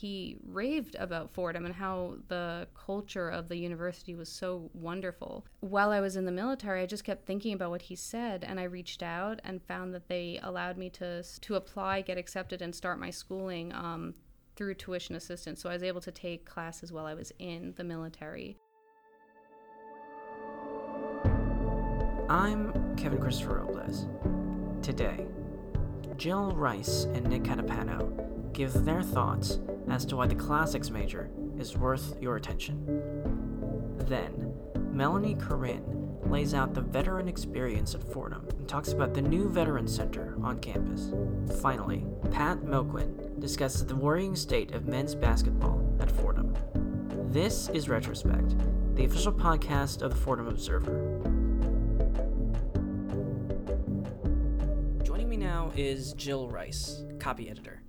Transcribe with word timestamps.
he 0.00 0.38
raved 0.46 0.96
about 0.98 1.30
Fordham 1.30 1.66
and 1.66 1.74
how 1.74 2.16
the 2.28 2.66
culture 2.74 3.28
of 3.28 3.48
the 3.48 3.56
university 3.56 4.14
was 4.14 4.30
so 4.30 4.70
wonderful. 4.72 5.44
While 5.60 5.90
I 5.90 6.00
was 6.00 6.16
in 6.16 6.24
the 6.24 6.32
military, 6.32 6.80
I 6.82 6.86
just 6.86 7.04
kept 7.04 7.26
thinking 7.26 7.52
about 7.52 7.70
what 7.70 7.82
he 7.82 7.94
said, 7.94 8.42
and 8.42 8.58
I 8.58 8.64
reached 8.64 9.02
out 9.02 9.40
and 9.44 9.62
found 9.62 9.92
that 9.94 10.08
they 10.08 10.40
allowed 10.42 10.78
me 10.78 10.88
to 10.90 11.22
to 11.22 11.54
apply, 11.54 12.00
get 12.00 12.16
accepted, 12.16 12.62
and 12.62 12.74
start 12.74 12.98
my 12.98 13.10
schooling 13.10 13.74
um, 13.74 14.14
through 14.56 14.74
tuition 14.74 15.16
assistance. 15.16 15.60
So 15.60 15.68
I 15.68 15.74
was 15.74 15.82
able 15.82 16.00
to 16.00 16.10
take 16.10 16.46
classes 16.46 16.92
while 16.92 17.04
I 17.04 17.14
was 17.14 17.30
in 17.38 17.74
the 17.76 17.84
military. 17.84 18.56
I'm 22.30 22.96
Kevin 22.96 23.20
Christopher 23.20 23.64
Robles. 23.66 24.06
Today, 24.82 25.26
Jill 26.16 26.52
Rice 26.52 27.04
and 27.04 27.28
Nick 27.28 27.42
Catapano 27.42 28.39
give 28.52 28.84
their 28.84 29.02
thoughts 29.02 29.58
as 29.88 30.04
to 30.06 30.16
why 30.16 30.26
the 30.26 30.34
classics 30.34 30.90
major 30.90 31.30
is 31.58 31.76
worth 31.76 32.20
your 32.20 32.36
attention. 32.36 32.84
Then, 33.98 34.54
Melanie 34.92 35.36
Corinne 35.36 36.18
lays 36.26 36.54
out 36.54 36.74
the 36.74 36.80
veteran 36.80 37.28
experience 37.28 37.94
at 37.94 38.02
Fordham 38.02 38.46
and 38.58 38.68
talks 38.68 38.92
about 38.92 39.14
the 39.14 39.22
new 39.22 39.48
Veteran 39.48 39.88
Center 39.88 40.36
on 40.42 40.58
campus. 40.60 41.12
Finally, 41.60 42.04
Pat 42.30 42.58
Moquin 42.58 43.40
discusses 43.40 43.86
the 43.86 43.96
worrying 43.96 44.36
state 44.36 44.72
of 44.72 44.86
men's 44.86 45.14
basketball 45.14 45.82
at 46.00 46.10
Fordham. 46.10 46.54
This 47.30 47.68
is 47.70 47.88
Retrospect, 47.88 48.96
the 48.96 49.04
official 49.04 49.32
podcast 49.32 50.02
of 50.02 50.10
the 50.10 50.16
Fordham 50.16 50.48
Observer. 50.48 50.92
Joining 55.04 55.28
me 55.28 55.36
now 55.36 55.72
is 55.76 56.12
Jill 56.14 56.48
Rice, 56.48 57.04
copy 57.18 57.48
editor. 57.48 57.82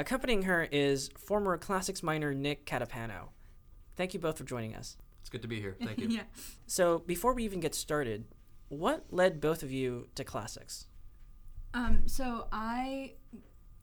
Accompanying 0.00 0.44
her 0.44 0.66
is 0.72 1.10
former 1.18 1.58
classics 1.58 2.02
minor 2.02 2.32
Nick 2.32 2.64
Catapano. 2.64 3.28
Thank 3.96 4.14
you 4.14 4.20
both 4.20 4.38
for 4.38 4.44
joining 4.44 4.74
us. 4.74 4.96
It's 5.20 5.28
good 5.28 5.42
to 5.42 5.48
be 5.48 5.60
here. 5.60 5.76
Thank 5.78 5.98
you. 6.00 6.08
yeah. 6.08 6.22
So, 6.66 7.00
before 7.00 7.34
we 7.34 7.44
even 7.44 7.60
get 7.60 7.74
started, 7.74 8.24
what 8.70 9.04
led 9.10 9.42
both 9.42 9.62
of 9.62 9.70
you 9.70 10.08
to 10.14 10.24
classics? 10.24 10.86
Um, 11.74 12.04
so 12.06 12.48
I 12.50 13.12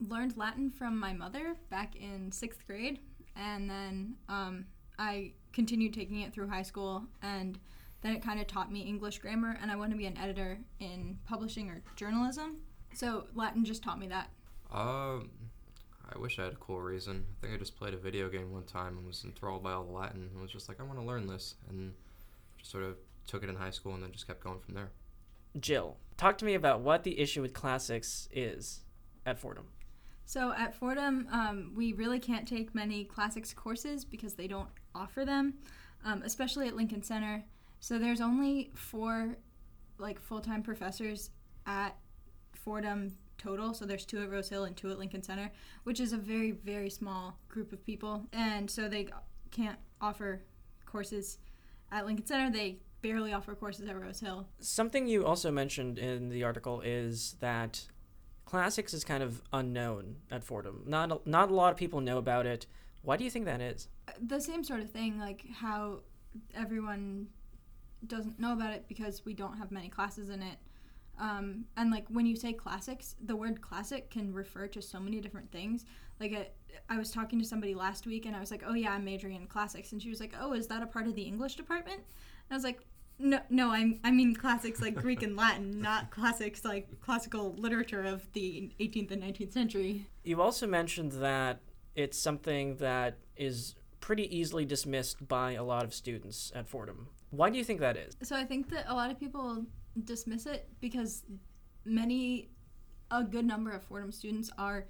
learned 0.00 0.36
Latin 0.36 0.72
from 0.72 0.98
my 0.98 1.12
mother 1.12 1.54
back 1.70 1.94
in 1.94 2.32
sixth 2.32 2.66
grade, 2.66 2.98
and 3.36 3.70
then 3.70 4.16
um, 4.28 4.64
I 4.98 5.34
continued 5.52 5.94
taking 5.94 6.22
it 6.22 6.32
through 6.32 6.48
high 6.48 6.62
school, 6.62 7.04
and 7.22 7.60
then 8.00 8.16
it 8.16 8.24
kind 8.24 8.40
of 8.40 8.48
taught 8.48 8.72
me 8.72 8.80
English 8.80 9.20
grammar, 9.20 9.56
and 9.62 9.70
I 9.70 9.76
want 9.76 9.92
to 9.92 9.96
be 9.96 10.06
an 10.06 10.18
editor 10.18 10.58
in 10.80 11.16
publishing 11.28 11.70
or 11.70 11.80
journalism. 11.94 12.56
So 12.92 13.26
Latin 13.36 13.64
just 13.64 13.84
taught 13.84 14.00
me 14.00 14.08
that. 14.08 14.30
Um, 14.72 15.30
I 16.14 16.18
wish 16.18 16.38
I 16.38 16.44
had 16.44 16.52
a 16.52 16.56
cool 16.56 16.80
reason. 16.80 17.24
I 17.30 17.40
think 17.40 17.54
I 17.54 17.58
just 17.58 17.76
played 17.76 17.94
a 17.94 17.98
video 17.98 18.28
game 18.28 18.52
one 18.52 18.64
time 18.64 18.96
and 18.96 19.06
was 19.06 19.24
enthralled 19.24 19.62
by 19.62 19.72
all 19.72 19.84
the 19.84 19.92
Latin 19.92 20.28
and 20.32 20.40
was 20.40 20.50
just 20.50 20.68
like, 20.68 20.80
I 20.80 20.84
want 20.84 20.98
to 20.98 21.04
learn 21.04 21.26
this, 21.26 21.56
and 21.68 21.92
just 22.56 22.70
sort 22.70 22.84
of 22.84 22.96
took 23.26 23.42
it 23.42 23.50
in 23.50 23.56
high 23.56 23.70
school 23.70 23.94
and 23.94 24.02
then 24.02 24.10
just 24.10 24.26
kept 24.26 24.42
going 24.42 24.58
from 24.58 24.74
there. 24.74 24.90
Jill, 25.60 25.96
talk 26.16 26.38
to 26.38 26.44
me 26.44 26.54
about 26.54 26.80
what 26.80 27.04
the 27.04 27.18
issue 27.18 27.42
with 27.42 27.52
classics 27.52 28.28
is 28.32 28.80
at 29.26 29.38
Fordham. 29.38 29.66
So 30.24 30.52
at 30.52 30.74
Fordham, 30.74 31.26
um, 31.30 31.72
we 31.74 31.92
really 31.92 32.18
can't 32.18 32.46
take 32.46 32.74
many 32.74 33.04
classics 33.04 33.52
courses 33.54 34.04
because 34.04 34.34
they 34.34 34.46
don't 34.46 34.68
offer 34.94 35.24
them, 35.24 35.54
um, 36.04 36.22
especially 36.22 36.68
at 36.68 36.76
Lincoln 36.76 37.02
Center. 37.02 37.44
So 37.80 37.98
there's 37.98 38.20
only 38.20 38.70
four, 38.74 39.36
like 39.98 40.20
full-time 40.20 40.62
professors 40.62 41.30
at 41.66 41.96
Fordham 42.52 43.16
total. 43.38 43.72
So 43.72 43.86
there's 43.86 44.04
two 44.04 44.20
at 44.20 44.30
Rose 44.30 44.48
Hill 44.48 44.64
and 44.64 44.76
two 44.76 44.90
at 44.90 44.98
Lincoln 44.98 45.22
Center, 45.22 45.50
which 45.84 46.00
is 46.00 46.12
a 46.12 46.18
very, 46.18 46.50
very 46.50 46.90
small 46.90 47.38
group 47.48 47.72
of 47.72 47.84
people. 47.84 48.26
And 48.32 48.70
so 48.70 48.88
they 48.88 49.08
can't 49.50 49.78
offer 50.00 50.42
courses 50.84 51.38
at 51.90 52.06
Lincoln 52.06 52.26
Center. 52.26 52.50
They 52.50 52.78
barely 53.00 53.32
offer 53.32 53.54
courses 53.54 53.88
at 53.88 54.00
Rose 54.00 54.20
Hill. 54.20 54.48
Something 54.60 55.06
you 55.06 55.24
also 55.24 55.50
mentioned 55.50 55.98
in 55.98 56.28
the 56.28 56.44
article 56.44 56.80
is 56.80 57.36
that 57.40 57.86
classics 58.44 58.92
is 58.92 59.04
kind 59.04 59.22
of 59.22 59.42
unknown 59.52 60.16
at 60.30 60.42
Fordham. 60.42 60.82
Not 60.86 61.12
a, 61.12 61.20
not 61.24 61.50
a 61.50 61.54
lot 61.54 61.70
of 61.70 61.78
people 61.78 62.00
know 62.00 62.18
about 62.18 62.46
it. 62.46 62.66
Why 63.02 63.16
do 63.16 63.24
you 63.24 63.30
think 63.30 63.44
that 63.44 63.60
is? 63.60 63.88
The 64.20 64.40
same 64.40 64.64
sort 64.64 64.80
of 64.80 64.90
thing, 64.90 65.18
like 65.18 65.44
how 65.54 66.00
everyone 66.54 67.28
doesn't 68.06 68.38
know 68.38 68.52
about 68.52 68.72
it 68.72 68.86
because 68.88 69.24
we 69.24 69.34
don't 69.34 69.58
have 69.58 69.70
many 69.70 69.88
classes 69.88 70.28
in 70.28 70.42
it. 70.42 70.56
Um, 71.18 71.64
and 71.76 71.90
like 71.90 72.06
when 72.08 72.26
you 72.26 72.36
say 72.36 72.52
classics, 72.52 73.16
the 73.24 73.34
word 73.34 73.60
classic 73.60 74.10
can 74.10 74.32
refer 74.32 74.66
to 74.68 74.80
so 74.80 75.00
many 75.00 75.20
different 75.20 75.50
things. 75.50 75.84
Like 76.20 76.32
a, 76.32 76.46
I 76.88 76.98
was 76.98 77.10
talking 77.10 77.38
to 77.38 77.44
somebody 77.44 77.74
last 77.74 78.06
week 78.06 78.26
and 78.26 78.36
I 78.36 78.40
was 78.40 78.50
like, 78.50 78.62
"Oh 78.66 78.74
yeah, 78.74 78.92
I'm 78.92 79.04
majoring 79.04 79.36
in 79.36 79.46
classics," 79.46 79.92
and 79.92 80.02
she 80.02 80.08
was 80.10 80.20
like, 80.20 80.34
"Oh, 80.40 80.52
is 80.52 80.66
that 80.68 80.82
a 80.82 80.86
part 80.86 81.06
of 81.06 81.14
the 81.14 81.22
English 81.22 81.56
department?" 81.56 81.98
And 81.98 82.52
I 82.52 82.54
was 82.54 82.64
like, 82.64 82.80
"No, 83.18 83.40
no, 83.50 83.70
I'm 83.70 84.00
I 84.04 84.10
mean 84.10 84.34
classics 84.34 84.80
like 84.80 84.94
Greek 84.94 85.22
and 85.22 85.36
Latin, 85.36 85.80
not 85.82 86.10
classics 86.10 86.64
like 86.64 87.00
classical 87.00 87.54
literature 87.54 88.04
of 88.04 88.32
the 88.32 88.70
18th 88.80 89.10
and 89.10 89.22
19th 89.22 89.52
century." 89.52 90.06
You 90.22 90.40
also 90.40 90.66
mentioned 90.66 91.12
that 91.12 91.60
it's 91.94 92.18
something 92.18 92.76
that 92.76 93.18
is 93.36 93.74
pretty 94.00 94.34
easily 94.36 94.64
dismissed 94.64 95.26
by 95.26 95.52
a 95.52 95.64
lot 95.64 95.84
of 95.84 95.92
students 95.92 96.52
at 96.54 96.68
Fordham. 96.68 97.08
Why 97.30 97.50
do 97.50 97.58
you 97.58 97.64
think 97.64 97.80
that 97.80 97.96
is? 97.96 98.16
So 98.22 98.36
I 98.36 98.44
think 98.44 98.70
that 98.70 98.86
a 98.88 98.94
lot 98.94 99.10
of 99.10 99.18
people 99.18 99.66
dismiss 100.04 100.46
it 100.46 100.68
because 100.80 101.24
many, 101.84 102.50
a 103.10 103.22
good 103.24 103.44
number 103.44 103.70
of 103.70 103.82
Fordham 103.82 104.12
students 104.12 104.50
are, 104.58 104.86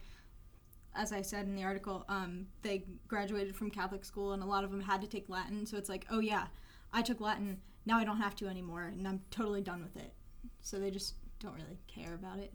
as 0.95 1.13
I 1.13 1.23
said 1.23 1.47
in 1.47 1.55
the 1.55 1.65
article, 1.65 2.05
um, 2.09 2.47
they 2.63 2.85
graduated 3.07 3.55
from 3.55 3.71
Catholic 3.71 4.05
school 4.05 4.33
and 4.33 4.43
a 4.43 4.47
lot 4.47 4.65
of 4.65 4.71
them 4.71 4.81
had 4.81 5.01
to 5.03 5.07
take 5.07 5.29
Latin. 5.29 5.67
So 5.67 5.77
it's 5.77 5.89
like, 5.89 6.07
oh 6.11 6.21
yeah, 6.21 6.47
I 6.93 7.03
took 7.03 7.21
Latin. 7.21 7.61
Now 7.87 7.99
I 7.99 8.05
don't 8.05 8.19
have 8.19 8.35
to 8.37 8.49
anymore, 8.49 8.85
and 8.85 9.07
I'm 9.07 9.21
totally 9.31 9.63
done 9.63 9.83
with 9.83 9.97
it. 10.03 10.13
So 10.61 10.79
they 10.79 10.91
just 10.91 11.15
don't 11.41 11.55
really 11.55 11.79
care 11.87 12.15
about 12.15 12.39
it. 12.39 12.53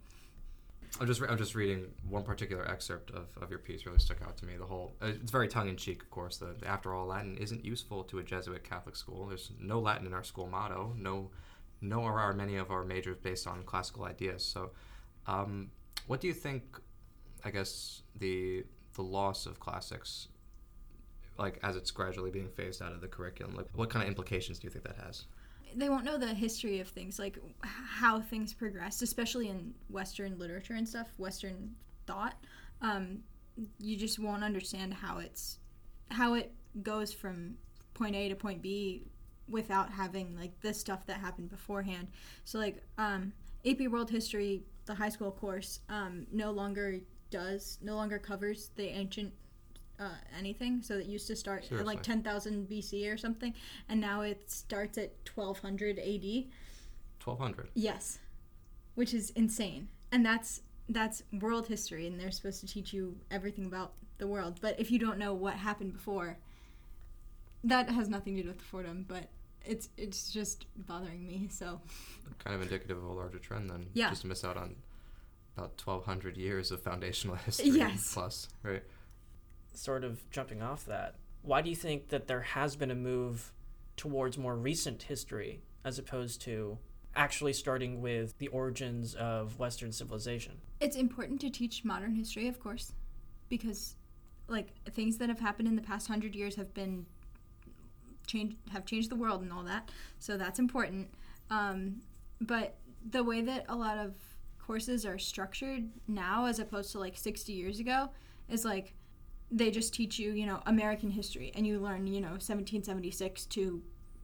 I'm 1.00 1.08
just 1.08 1.22
re- 1.22 1.28
I'm 1.28 1.38
just 1.38 1.56
reading 1.56 1.88
one 2.08 2.24
particular 2.24 2.70
excerpt 2.70 3.10
of, 3.12 3.28
of 3.42 3.50
your 3.50 3.58
piece 3.58 3.86
really 3.86 4.00
stuck 4.00 4.22
out 4.22 4.38
to 4.38 4.46
me. 4.46 4.58
The 4.58 4.66
whole 4.66 4.96
uh, 5.02 5.08
it's 5.08 5.32
very 5.32 5.48
tongue 5.48 5.70
in 5.70 5.76
cheek, 5.76 6.04
of 6.04 6.12
course. 6.12 6.42
After 6.66 6.94
all 6.94 7.08
Latin 7.08 7.38
isn't 7.38 7.66
useful 7.66 8.04
to 8.06 8.20
a 8.20 8.24
Jesuit 8.24 8.64
Catholic 8.64 8.96
school. 8.96 9.26
There's 9.26 9.52
no 9.60 9.80
Latin 9.80 10.06
in 10.06 10.14
our 10.14 10.24
school 10.24 10.48
motto. 10.48 10.94
No 10.96 11.32
nor 11.84 12.18
are 12.18 12.34
many 12.34 12.56
of 12.56 12.72
our 12.72 12.84
majors 12.84 13.18
based 13.22 13.46
on 13.46 13.62
classical 13.64 14.06
ideas. 14.06 14.44
So, 14.44 14.72
um, 15.28 15.70
what 16.08 16.22
do 16.22 16.28
you 16.28 16.34
think? 16.34 16.64
I 17.46 17.52
guess 17.52 18.02
the 18.18 18.64
the 18.96 19.02
loss 19.02 19.46
of 19.46 19.60
classics, 19.60 20.30
like 21.38 21.60
as 21.62 21.76
it's 21.76 21.92
gradually 21.92 22.32
being 22.32 22.50
phased 22.50 22.82
out 22.82 22.94
of 22.94 23.02
the 23.02 23.08
curriculum, 23.08 23.56
like 23.56 23.68
what 23.76 23.90
kind 23.90 24.04
of 24.04 24.08
implications 24.08 24.60
do 24.60 24.68
you 24.68 24.72
think 24.72 24.86
that 24.86 24.96
has? 25.04 25.26
They 25.76 25.90
won't 25.90 26.06
know 26.06 26.18
the 26.18 26.34
history 26.34 26.80
of 26.80 26.88
things, 26.88 27.20
like 27.20 27.38
how 27.64 28.22
things 28.22 28.54
progressed, 28.54 29.02
especially 29.02 29.50
in 29.50 29.74
Western 29.90 30.38
literature 30.38 30.76
and 30.76 30.88
stuff, 30.88 31.08
Western 31.18 31.72
thought. 32.06 32.36
Um, 32.82 33.20
you 33.80 33.98
just 33.98 34.20
won't 34.20 34.44
understand 34.44 34.94
how 34.94 35.18
it's 35.18 35.58
how 36.10 36.36
it 36.36 36.54
goes 36.82 37.12
from 37.12 37.56
point 37.94 38.16
A 38.16 38.30
to 38.30 38.36
point 38.36 38.62
B 38.62 39.04
without 39.50 39.92
having 39.92 40.36
like 40.38 40.60
the 40.62 40.74
stuff 40.74 41.06
that 41.06 41.18
happened 41.18 41.50
beforehand. 41.50 42.08
So 42.46 42.60
like 42.60 42.84
um, 42.98 43.34
AP 43.66 43.82
World 43.90 44.10
History, 44.10 44.64
the 44.86 44.94
high 44.94 45.10
school 45.10 45.32
course, 45.32 45.80
um, 45.90 46.26
no 46.32 46.52
longer 46.52 47.00
does 47.30 47.80
no 47.82 47.96
longer 47.96 48.20
covers 48.20 48.70
the 48.76 48.88
ancient 48.88 49.34
uh, 50.00 50.10
anything. 50.38 50.82
So 50.82 50.98
it 50.98 51.06
used 51.06 51.28
to 51.28 51.36
start 51.36 51.66
Seriously? 51.66 51.80
at 51.80 51.86
like 51.86 52.04
10,000 52.04 52.68
BC 52.70 53.12
or 53.12 53.18
something, 53.18 53.54
and 53.90 54.00
now 54.00 54.22
it 54.22 54.50
starts 54.50 54.98
at 54.98 55.14
1200 55.34 56.00
AD. 56.00 56.46
1200. 57.24 57.70
Yes, 57.74 58.20
which 58.96 59.14
is 59.14 59.30
insane, 59.32 59.88
and 60.12 60.26
that's 60.26 60.62
that's 60.90 61.24
world 61.40 61.68
history, 61.68 62.08
and 62.08 62.20
they're 62.20 62.32
supposed 62.32 62.60
to 62.62 62.68
teach 62.68 62.94
you 62.94 63.16
everything 63.32 63.66
about 63.66 63.94
the 64.18 64.28
world. 64.28 64.60
But 64.62 64.80
if 64.80 64.92
you 64.92 65.00
don't 65.00 65.18
know 65.18 65.34
what 65.34 65.54
happened 65.54 65.94
before, 65.94 66.38
that 67.64 67.90
has 67.90 68.10
nothing 68.10 68.36
to 68.36 68.42
do 68.42 68.50
with 68.50 68.58
the 68.58 68.66
Fordham, 68.66 69.06
but 69.08 69.30
it's 69.66 69.90
it's 69.98 70.32
just 70.32 70.66
bothering 70.76 71.26
me. 71.26 71.48
So 71.50 71.80
kind 72.40 72.56
of 72.56 72.62
indicative 72.62 72.98
of 72.98 73.04
a 73.04 73.14
larger 73.14 73.40
trend 73.40 73.70
then. 73.70 73.88
Yeah. 73.94 74.10
Just 74.10 74.22
to 74.22 74.28
miss 74.28 74.44
out 74.44 74.58
on 74.58 74.76
about 75.58 75.78
twelve 75.78 76.06
hundred 76.06 76.38
years 76.38 76.72
of 76.72 76.82
foundational 76.82 77.36
history 77.46 77.70
yes. 77.70 78.14
plus, 78.14 78.50
right? 78.64 78.84
Sort 79.74 80.04
of 80.04 80.30
jumping 80.30 80.62
off 80.62 80.86
that, 80.86 81.16
why 81.42 81.62
do 81.62 81.70
you 81.70 81.76
think 81.76 82.10
that 82.10 82.28
there 82.28 82.42
has 82.42 82.76
been 82.76 82.92
a 82.92 82.96
move 82.96 83.52
towards 83.98 84.38
more 84.38 84.56
recent 84.56 85.04
history 85.04 85.62
as 85.84 86.00
opposed 86.00 86.42
to 86.42 86.78
actually 87.16 87.54
starting 87.54 88.02
with 88.02 88.38
the 88.40 88.48
origins 88.48 89.16
of 89.16 89.58
Western 89.60 89.92
civilization? 89.92 90.54
It's 90.80 90.96
important 90.96 91.42
to 91.42 91.50
teach 91.50 91.84
modern 91.84 92.16
history, 92.16 92.48
of 92.48 92.60
course, 92.60 92.94
because 93.50 93.96
like 94.48 94.74
things 94.92 95.18
that 95.18 95.30
have 95.30 95.40
happened 95.40 95.68
in 95.68 95.76
the 95.76 95.82
past 95.82 96.08
hundred 96.08 96.36
years 96.36 96.56
have 96.56 96.74
been 96.74 97.06
change 98.26 98.56
have 98.72 98.86
changed 98.86 99.10
the 99.10 99.16
world 99.16 99.42
and 99.42 99.52
all 99.52 99.64
that. 99.64 99.90
So 100.20 100.38
that's 100.38 100.60
important. 100.60 101.10
Um, 101.50 102.02
but 102.42 102.78
the 103.10 103.24
way 103.24 103.42
that 103.42 103.66
a 103.70 103.76
lot 103.76 103.98
of 103.98 104.14
courses 104.60 105.06
are 105.06 105.18
structured 105.18 105.90
now, 106.08 106.46
as 106.46 106.60
opposed 106.60 106.92
to 106.94 107.00
like 107.00 107.18
60 107.18 107.52
years 107.52 107.80
ago, 107.80 108.10
is 108.50 108.66
like 108.66 108.94
they 109.52 109.70
just 109.70 109.94
teach 109.94 110.18
you, 110.18 110.32
you 110.32 110.46
know, 110.46 110.62
American 110.66 111.12
history 111.12 111.52
and 111.56 111.68
you 111.68 111.80
learn, 111.80 112.08
you 112.08 112.22
know, 112.22 112.30
1776 112.30 113.46
to 113.48 113.82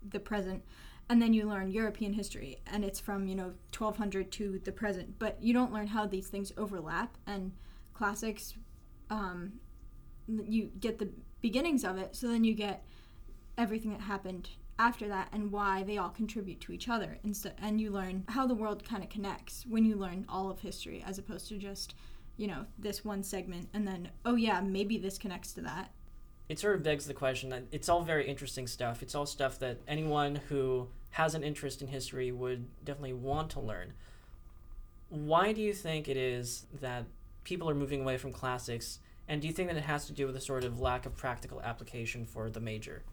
the 0.09 0.19
present 0.19 0.63
and 1.09 1.21
then 1.21 1.33
you 1.33 1.47
learn 1.47 1.71
European 1.71 2.13
history 2.13 2.57
and 2.67 2.85
it's 2.85 2.99
from, 2.99 3.27
you 3.27 3.35
know, 3.35 3.53
1200 3.77 4.31
to 4.31 4.59
the 4.63 4.71
present, 4.71 5.19
but 5.19 5.37
you 5.41 5.53
don't 5.53 5.73
learn 5.73 5.87
how 5.87 6.05
these 6.05 6.27
things 6.27 6.51
overlap 6.57 7.17
and 7.27 7.51
classics 7.93 8.55
um, 9.09 9.53
you 10.27 10.71
get 10.79 10.99
the 10.99 11.09
beginnings 11.41 11.83
of 11.83 11.97
it, 11.97 12.15
so 12.15 12.27
then 12.27 12.43
you 12.43 12.53
get 12.53 12.85
everything 13.59 13.91
that 13.91 14.01
happened 14.01 14.49
after 14.79 15.09
that 15.09 15.27
and 15.33 15.51
why 15.51 15.83
they 15.83 15.97
all 15.97 16.09
contribute 16.09 16.61
to 16.61 16.71
each 16.71 16.87
other. 16.87 17.19
Instead 17.23 17.53
and 17.61 17.79
you 17.79 17.91
learn 17.91 18.23
how 18.29 18.47
the 18.47 18.55
world 18.55 18.83
kind 18.87 19.03
of 19.03 19.09
connects 19.09 19.65
when 19.67 19.83
you 19.83 19.95
learn 19.95 20.25
all 20.29 20.49
of 20.49 20.61
history 20.61 21.03
as 21.05 21.19
opposed 21.19 21.49
to 21.49 21.57
just 21.57 21.93
you 22.37 22.47
know 22.47 22.65
this 22.79 23.03
one 23.03 23.21
segment 23.21 23.67
and 23.73 23.85
then 23.85 24.09
oh 24.25 24.35
yeah 24.35 24.61
maybe 24.61 24.97
this 24.97 25.17
connects 25.17 25.51
to 25.53 25.61
that. 25.61 25.91
It 26.47 26.57
sort 26.57 26.75
of 26.75 26.81
begs 26.81 27.05
the 27.05 27.13
question 27.13 27.49
that 27.49 27.65
it's 27.71 27.89
all 27.89 28.01
very 28.01 28.27
interesting 28.27 28.65
stuff. 28.65 29.03
It's 29.03 29.13
all 29.13 29.27
stuff 29.27 29.59
that 29.59 29.81
anyone 29.87 30.35
who 30.35 30.87
has 31.11 31.35
an 31.35 31.43
interest 31.43 31.81
in 31.81 31.89
history 31.89 32.31
would 32.31 32.65
definitely 32.83 33.13
want 33.13 33.51
to 33.51 33.59
learn. 33.59 33.93
Why 35.09 35.51
do 35.51 35.61
you 35.61 35.73
think 35.73 36.07
it 36.07 36.17
is 36.17 36.65
that 36.79 37.05
people 37.43 37.69
are 37.69 37.75
moving 37.75 38.01
away 38.01 38.17
from 38.17 38.31
classics 38.31 38.99
and 39.27 39.41
do 39.41 39.47
you 39.47 39.53
think 39.53 39.69
that 39.69 39.77
it 39.77 39.83
has 39.83 40.05
to 40.05 40.13
do 40.13 40.25
with 40.25 40.35
a 40.37 40.41
sort 40.41 40.63
of 40.63 40.79
lack 40.79 41.05
of 41.05 41.15
practical 41.15 41.61
application 41.61 42.25
for 42.25 42.49
the 42.49 42.59
major 42.59 43.03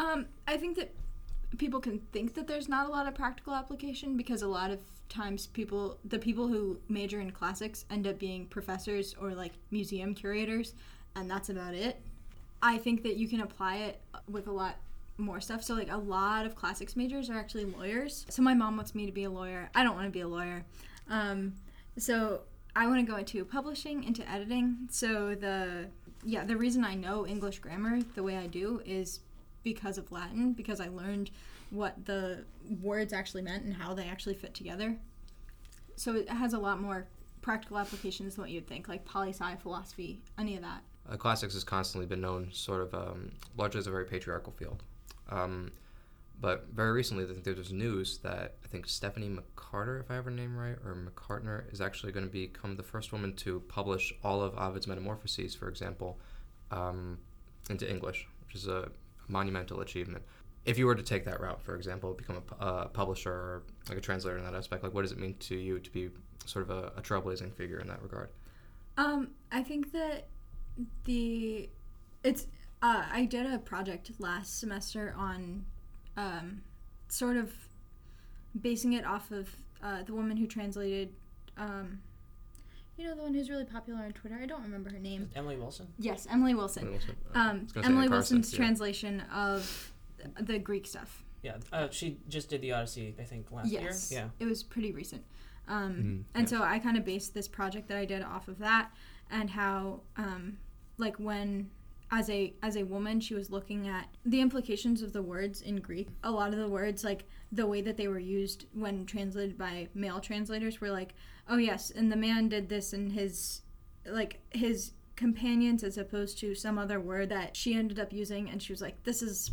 um, 0.00 0.26
I 0.48 0.56
think 0.56 0.76
that 0.78 0.94
people 1.58 1.78
can 1.78 1.98
think 2.12 2.34
that 2.34 2.46
there's 2.46 2.68
not 2.68 2.86
a 2.86 2.90
lot 2.90 3.06
of 3.06 3.14
practical 3.14 3.54
application 3.54 4.16
because 4.16 4.40
a 4.40 4.48
lot 4.48 4.70
of 4.70 4.80
times 5.08 5.48
people 5.48 5.98
the 6.04 6.18
people 6.18 6.46
who 6.46 6.78
major 6.88 7.20
in 7.20 7.30
classics 7.32 7.84
end 7.90 8.06
up 8.06 8.18
being 8.18 8.46
professors 8.46 9.14
or 9.20 9.34
like 9.34 9.52
museum 9.72 10.14
curators 10.14 10.74
and 11.16 11.30
that's 11.30 11.50
about 11.50 11.74
it. 11.74 12.00
I 12.62 12.78
think 12.78 13.02
that 13.02 13.16
you 13.16 13.28
can 13.28 13.40
apply 13.40 13.76
it 13.76 14.00
with 14.28 14.46
a 14.46 14.52
lot 14.52 14.76
more 15.18 15.40
stuff. 15.40 15.62
So 15.62 15.74
like 15.74 15.90
a 15.90 15.96
lot 15.96 16.46
of 16.46 16.54
classics 16.54 16.96
majors 16.96 17.28
are 17.28 17.36
actually 17.36 17.66
lawyers. 17.66 18.24
So 18.30 18.40
my 18.40 18.54
mom 18.54 18.76
wants 18.76 18.94
me 18.94 19.04
to 19.04 19.12
be 19.12 19.24
a 19.24 19.30
lawyer. 19.30 19.68
I 19.74 19.82
don't 19.82 19.96
want 19.96 20.06
to 20.06 20.10
be 20.10 20.20
a 20.20 20.28
lawyer. 20.28 20.64
Um, 21.08 21.54
so 21.98 22.42
i 22.76 22.86
want 22.86 23.04
to 23.04 23.12
go 23.12 23.18
into 23.18 23.44
publishing 23.44 24.04
into 24.04 24.26
editing. 24.30 24.88
So 24.90 25.34
the 25.34 25.88
yeah 26.24 26.44
the 26.44 26.56
reason 26.56 26.84
i 26.84 26.94
know 26.94 27.26
english 27.26 27.58
grammar 27.60 27.98
the 28.14 28.22
way 28.22 28.36
i 28.36 28.46
do 28.46 28.82
is 28.84 29.20
because 29.62 29.98
of 29.98 30.10
Latin, 30.12 30.52
because 30.52 30.80
I 30.80 30.88
learned 30.88 31.30
what 31.70 32.04
the 32.04 32.44
words 32.80 33.12
actually 33.12 33.42
meant 33.42 33.64
and 33.64 33.74
how 33.74 33.94
they 33.94 34.06
actually 34.06 34.34
fit 34.34 34.54
together. 34.54 34.96
So 35.96 36.16
it 36.16 36.28
has 36.28 36.52
a 36.52 36.58
lot 36.58 36.80
more 36.80 37.06
practical 37.42 37.78
applications 37.78 38.34
than 38.34 38.42
what 38.42 38.50
you'd 38.50 38.66
think, 38.66 38.88
like 38.88 39.04
poli 39.04 39.30
sci, 39.30 39.56
philosophy, 39.56 40.22
any 40.38 40.56
of 40.56 40.62
that. 40.62 40.82
Uh, 41.08 41.16
classics 41.16 41.54
has 41.54 41.64
constantly 41.64 42.06
been 42.06 42.20
known 42.20 42.48
sort 42.52 42.82
of 42.82 42.94
um, 42.94 43.32
largely 43.56 43.78
as 43.78 43.86
a 43.86 43.90
very 43.90 44.04
patriarchal 44.04 44.52
field. 44.52 44.82
Um, 45.28 45.72
but 46.40 46.68
very 46.72 46.92
recently, 46.92 47.24
I 47.24 47.26
think 47.26 47.44
there 47.44 47.54
was 47.54 47.72
news 47.72 48.18
that 48.18 48.54
I 48.64 48.68
think 48.68 48.88
Stephanie 48.88 49.28
McCarter, 49.28 50.00
if 50.00 50.10
I 50.10 50.14
have 50.14 50.24
her 50.24 50.30
name 50.30 50.56
right, 50.56 50.76
or 50.84 50.96
McCartner, 50.96 51.70
is 51.72 51.82
actually 51.82 52.12
going 52.12 52.24
to 52.24 52.32
become 52.32 52.76
the 52.76 52.82
first 52.82 53.12
woman 53.12 53.34
to 53.36 53.60
publish 53.68 54.12
all 54.24 54.42
of 54.42 54.54
Ovid's 54.54 54.86
Metamorphoses, 54.86 55.54
for 55.54 55.68
example, 55.68 56.18
um, 56.70 57.18
into 57.68 57.88
English, 57.88 58.26
which 58.46 58.54
is 58.54 58.68
a 58.68 58.90
monumental 59.30 59.80
achievement. 59.80 60.24
If 60.64 60.76
you 60.78 60.86
were 60.86 60.94
to 60.94 61.02
take 61.02 61.24
that 61.24 61.40
route, 61.40 61.62
for 61.62 61.74
example, 61.74 62.12
become 62.12 62.42
a 62.60 62.62
uh, 62.62 62.88
publisher 62.88 63.32
or 63.32 63.62
like 63.88 63.96
a 63.96 64.00
translator 64.00 64.36
in 64.36 64.44
that 64.44 64.54
aspect, 64.54 64.82
like 64.82 64.92
what 64.92 65.02
does 65.02 65.12
it 65.12 65.18
mean 65.18 65.34
to 65.40 65.56
you 65.56 65.78
to 65.78 65.90
be 65.90 66.10
sort 66.44 66.68
of 66.68 66.70
a, 66.70 66.92
a 66.96 67.02
trailblazing 67.02 67.54
figure 67.54 67.78
in 67.78 67.88
that 67.88 68.02
regard? 68.02 68.28
Um, 68.98 69.30
I 69.50 69.62
think 69.62 69.92
that 69.92 70.26
the 71.04 71.70
it's 72.22 72.46
uh, 72.82 73.04
I 73.10 73.24
did 73.24 73.46
a 73.46 73.58
project 73.58 74.10
last 74.18 74.60
semester 74.60 75.14
on 75.16 75.64
um, 76.16 76.62
sort 77.08 77.36
of 77.36 77.52
basing 78.60 78.94
it 78.94 79.06
off 79.06 79.30
of 79.30 79.48
uh, 79.82 80.02
the 80.02 80.14
woman 80.14 80.36
who 80.36 80.46
translated 80.46 81.14
um, 81.56 82.00
you 83.00 83.08
know 83.08 83.14
the 83.14 83.22
one 83.22 83.32
who's 83.32 83.48
really 83.48 83.64
popular 83.64 84.00
on 84.00 84.12
Twitter. 84.12 84.38
I 84.40 84.44
don't 84.46 84.62
remember 84.62 84.90
her 84.90 84.98
name. 84.98 85.30
Emily 85.34 85.56
Wilson. 85.56 85.88
Yes, 85.98 86.26
Emily 86.30 86.54
Wilson. 86.54 86.82
Emily 86.82 86.98
Wilson. 86.98 87.16
Um, 87.34 87.62
was 87.62 87.72
gonna 87.72 87.86
say 87.86 87.92
Emily 87.92 88.04
Anne 88.04 88.10
Wilson's 88.10 88.52
yeah. 88.52 88.56
translation 88.58 89.22
of 89.34 89.92
the 90.38 90.58
Greek 90.58 90.86
stuff. 90.86 91.24
Yeah, 91.42 91.56
uh, 91.72 91.88
she 91.90 92.18
just 92.28 92.50
did 92.50 92.60
the 92.60 92.72
Odyssey, 92.72 93.14
I 93.18 93.22
think, 93.22 93.50
last 93.50 93.70
yes, 93.70 94.12
year. 94.12 94.20
Yeah, 94.20 94.44
it 94.44 94.48
was 94.48 94.62
pretty 94.62 94.92
recent. 94.92 95.24
Um, 95.66 95.94
Mhm, 95.94 96.24
and 96.34 96.52
yeah. 96.52 96.58
so 96.58 96.62
I 96.62 96.78
kind 96.78 96.98
of 96.98 97.04
based 97.06 97.32
this 97.32 97.48
project 97.48 97.88
that 97.88 97.96
I 97.96 98.04
did 98.04 98.22
off 98.22 98.48
of 98.48 98.58
that, 98.58 98.92
and 99.30 99.48
how, 99.48 100.02
um, 100.16 100.58
like 100.98 101.16
when 101.16 101.70
as 102.12 102.28
a 102.28 102.52
as 102.62 102.76
a 102.76 102.82
woman, 102.84 103.20
she 103.20 103.34
was 103.34 103.50
looking 103.50 103.86
at 103.88 104.08
the 104.24 104.40
implications 104.40 105.02
of 105.02 105.12
the 105.12 105.22
words 105.22 105.60
in 105.62 105.76
Greek. 105.76 106.08
A 106.24 106.30
lot 106.30 106.52
of 106.52 106.58
the 106.58 106.68
words, 106.68 107.04
like 107.04 107.24
the 107.52 107.66
way 107.66 107.80
that 107.82 107.96
they 107.96 108.08
were 108.08 108.18
used 108.18 108.66
when 108.72 109.06
translated 109.06 109.56
by 109.56 109.88
male 109.94 110.20
translators, 110.20 110.80
were 110.80 110.90
like, 110.90 111.14
oh 111.48 111.56
yes, 111.56 111.90
and 111.90 112.10
the 112.10 112.16
man 112.16 112.48
did 112.48 112.68
this, 112.68 112.92
and 112.92 113.12
his 113.12 113.62
like 114.06 114.40
his 114.50 114.92
companions 115.16 115.84
as 115.84 115.98
opposed 115.98 116.38
to 116.38 116.54
some 116.54 116.78
other 116.78 116.98
word 116.98 117.28
that 117.28 117.54
she 117.56 117.74
ended 117.74 117.98
up 118.00 118.10
using 118.12 118.48
and 118.48 118.62
she 118.62 118.72
was 118.72 118.80
like 118.80 119.02
this 119.04 119.20
is 119.20 119.50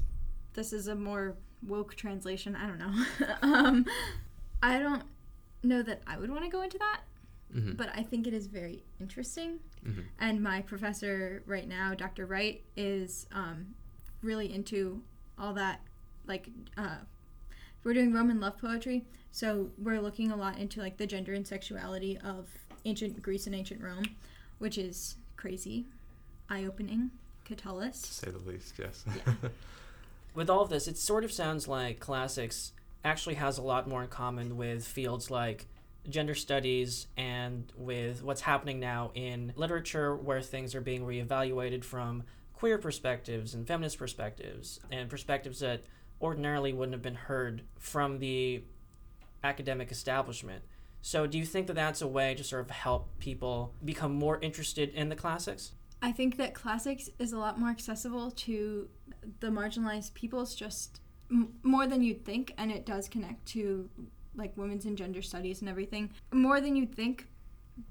this 0.54 0.72
is 0.72 0.88
a 0.88 0.96
more 0.96 1.36
woke 1.68 1.94
translation 1.94 2.56
i 2.56 2.66
don't 2.66 2.78
know 2.78 2.94
um, 3.42 3.86
i 4.64 4.80
don't 4.80 5.04
know 5.64 5.82
that 5.82 6.02
i 6.08 6.18
would 6.18 6.32
want 6.32 6.42
to 6.46 6.50
go 6.50 6.62
into 6.62 6.78
that 6.78 7.02
Mhm. 7.54 7.76
but 7.76 7.90
i 7.96 8.02
think 8.04 8.28
it 8.28 8.34
is 8.34 8.48
very 8.48 8.84
interesting 9.02 9.60
Mhm. 9.88 10.04
and 10.20 10.44
my 10.44 10.62
professor 10.62 11.44
right 11.46 11.68
now 11.68 11.94
dr 11.94 12.26
wright 12.26 12.64
is 12.76 13.26
um, 13.32 13.76
really 14.22 14.54
into 14.54 15.02
all 15.40 15.54
that 15.54 15.82
like 16.26 16.50
uh, 16.78 16.98
we're 17.84 17.94
doing 17.94 18.14
roman 18.14 18.40
love 18.40 18.58
poetry 18.58 19.06
so 19.32 19.70
we're 19.78 20.02
looking 20.02 20.32
a 20.32 20.36
lot 20.36 20.58
into 20.58 20.82
like 20.82 20.98
the 20.98 21.08
gender 21.08 21.34
and 21.34 21.48
sexuality 21.48 22.18
of 22.18 22.50
ancient 22.86 23.22
greece 23.22 23.46
and 23.46 23.56
ancient 23.56 23.82
rome 23.82 24.06
which 24.60 24.78
is 24.78 25.16
crazy 25.36 25.86
eye-opening 26.50 27.12
Catullus. 27.48 28.02
To 28.02 28.14
say 28.14 28.32
the 28.32 28.40
least, 28.40 28.74
yes. 28.78 29.06
With 30.36 30.50
all 30.50 30.62
of 30.62 30.70
this, 30.70 30.88
it 30.88 30.98
sort 30.98 31.24
of 31.24 31.32
sounds 31.32 31.68
like 31.68 32.00
classics 32.00 32.74
actually 33.06 33.36
has 33.36 33.58
a 33.58 33.62
lot 33.62 33.88
more 33.88 34.04
in 34.04 34.10
common 34.10 34.58
with 34.58 34.86
fields 34.86 35.32
like 35.32 35.66
gender 36.10 36.36
studies 36.36 37.08
and 37.18 37.72
with 37.76 38.24
what's 38.24 38.42
happening 38.42 38.80
now 38.80 39.12
in 39.14 39.54
literature 39.56 40.16
where 40.16 40.42
things 40.42 40.74
are 40.74 40.82
being 40.82 41.02
reevaluated 41.02 41.84
from 41.84 42.24
queer 42.54 42.78
perspectives 42.78 43.54
and 43.54 43.68
feminist 43.68 43.98
perspectives 43.98 44.80
and 44.92 45.10
perspectives 45.10 45.60
that 45.60 45.84
ordinarily 46.22 46.74
wouldn't 46.74 46.94
have 46.94 47.02
been 47.02 47.16
heard 47.16 47.62
from 47.78 48.20
the 48.20 48.64
academic 49.44 49.92
establishment. 49.92 50.64
So, 51.02 51.28
do 51.28 51.38
you 51.38 51.46
think 51.46 51.68
that 51.68 51.76
that's 51.76 52.02
a 52.02 52.08
way 52.08 52.34
to 52.36 52.44
sort 52.44 52.64
of 52.64 52.72
help 52.72 53.08
people 53.20 53.74
become 53.86 54.14
more 54.14 54.40
interested 54.42 54.90
in 54.90 55.10
the 55.10 55.16
classics? 55.16 55.74
I 56.02 56.12
think 56.12 56.38
that 56.38 56.54
classics 56.54 57.10
is 57.20 57.34
a 57.34 57.38
lot 57.38 57.60
more 57.60 57.70
accessible 57.70 58.32
to 58.32 58.90
the 59.40 59.48
marginalized 59.48 60.14
peoples 60.14 60.56
just 60.56 61.00
m- 61.32 61.54
more 61.64 61.88
than 61.88 62.02
you'd 62.02 62.26
think 62.26 62.54
and 62.58 62.72
it 62.72 62.86
does 62.86 63.08
connect 63.08 63.46
to 63.48 63.90
like 64.38 64.56
women's 64.56 64.86
and 64.86 64.98
gender 64.98 65.22
studies 65.22 65.62
and 65.62 65.70
everything 65.70 66.12
more 66.32 66.62
than 66.62 66.76
you'd 66.76 66.96
think 66.96 67.28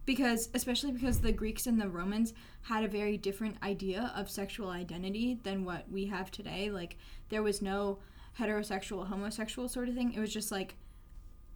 because 0.04 0.48
especially 0.54 0.92
because 0.92 1.20
the 1.20 1.32
Greeks 1.32 1.66
and 1.66 1.80
the 1.80 1.88
Romans 1.88 2.32
had 2.62 2.84
a 2.84 2.88
very 2.88 3.16
different 3.16 3.56
idea 3.62 4.12
of 4.16 4.30
sexual 4.30 4.70
identity 4.70 5.38
than 5.42 5.64
what 5.64 5.90
we 5.90 6.06
have 6.06 6.30
today. 6.30 6.70
Like 6.70 6.96
there 7.28 7.42
was 7.42 7.62
no 7.62 7.98
heterosexual 8.38 9.06
homosexual 9.06 9.68
sort 9.68 9.88
of 9.88 9.94
thing. 9.94 10.12
It 10.12 10.20
was 10.20 10.32
just 10.32 10.50
like 10.50 10.74